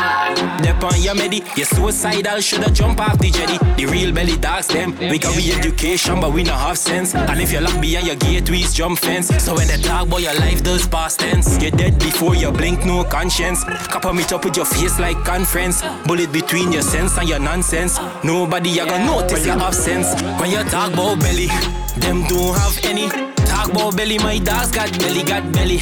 [0.60, 1.44] Dep on your medi.
[1.56, 3.58] You're suicidal, shoulda jump off the jetty.
[3.76, 4.98] The real belly dogs, them.
[4.98, 7.14] We got we education, but we not have sense.
[7.14, 9.28] And if you lock behind your gate, we jump fence.
[9.42, 11.62] So when they talk about your life does past tense.
[11.62, 13.62] You're dead before you blink, no conscience.
[13.62, 15.82] Couple me up with your face like conference.
[16.06, 17.98] Bullet between your sense and your nonsense.
[18.24, 20.14] Nobody a gonna notice your absence.
[20.40, 21.48] When you talk about belly,
[21.96, 23.08] them don't have any.
[23.46, 25.78] Talk about belly, my dogs got belly, got belly.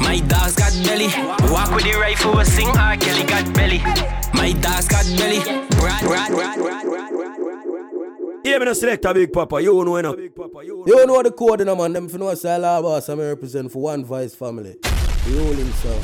[0.00, 1.08] My dogs got belly.
[1.52, 2.96] Walk with the rifle, we sing R.
[2.96, 3.78] Kelly got belly.
[4.34, 5.40] My dogs got belly.
[5.78, 7.04] Brad, brad, brad, brad.
[8.44, 9.62] Yeah, me no select a big papa.
[9.62, 10.16] You know enough.
[10.18, 11.94] You know the code, you know, man.
[11.94, 13.08] Them for no say Allah boss.
[13.08, 14.76] I'm represent for one vice family.
[14.82, 15.98] The ruling, sir.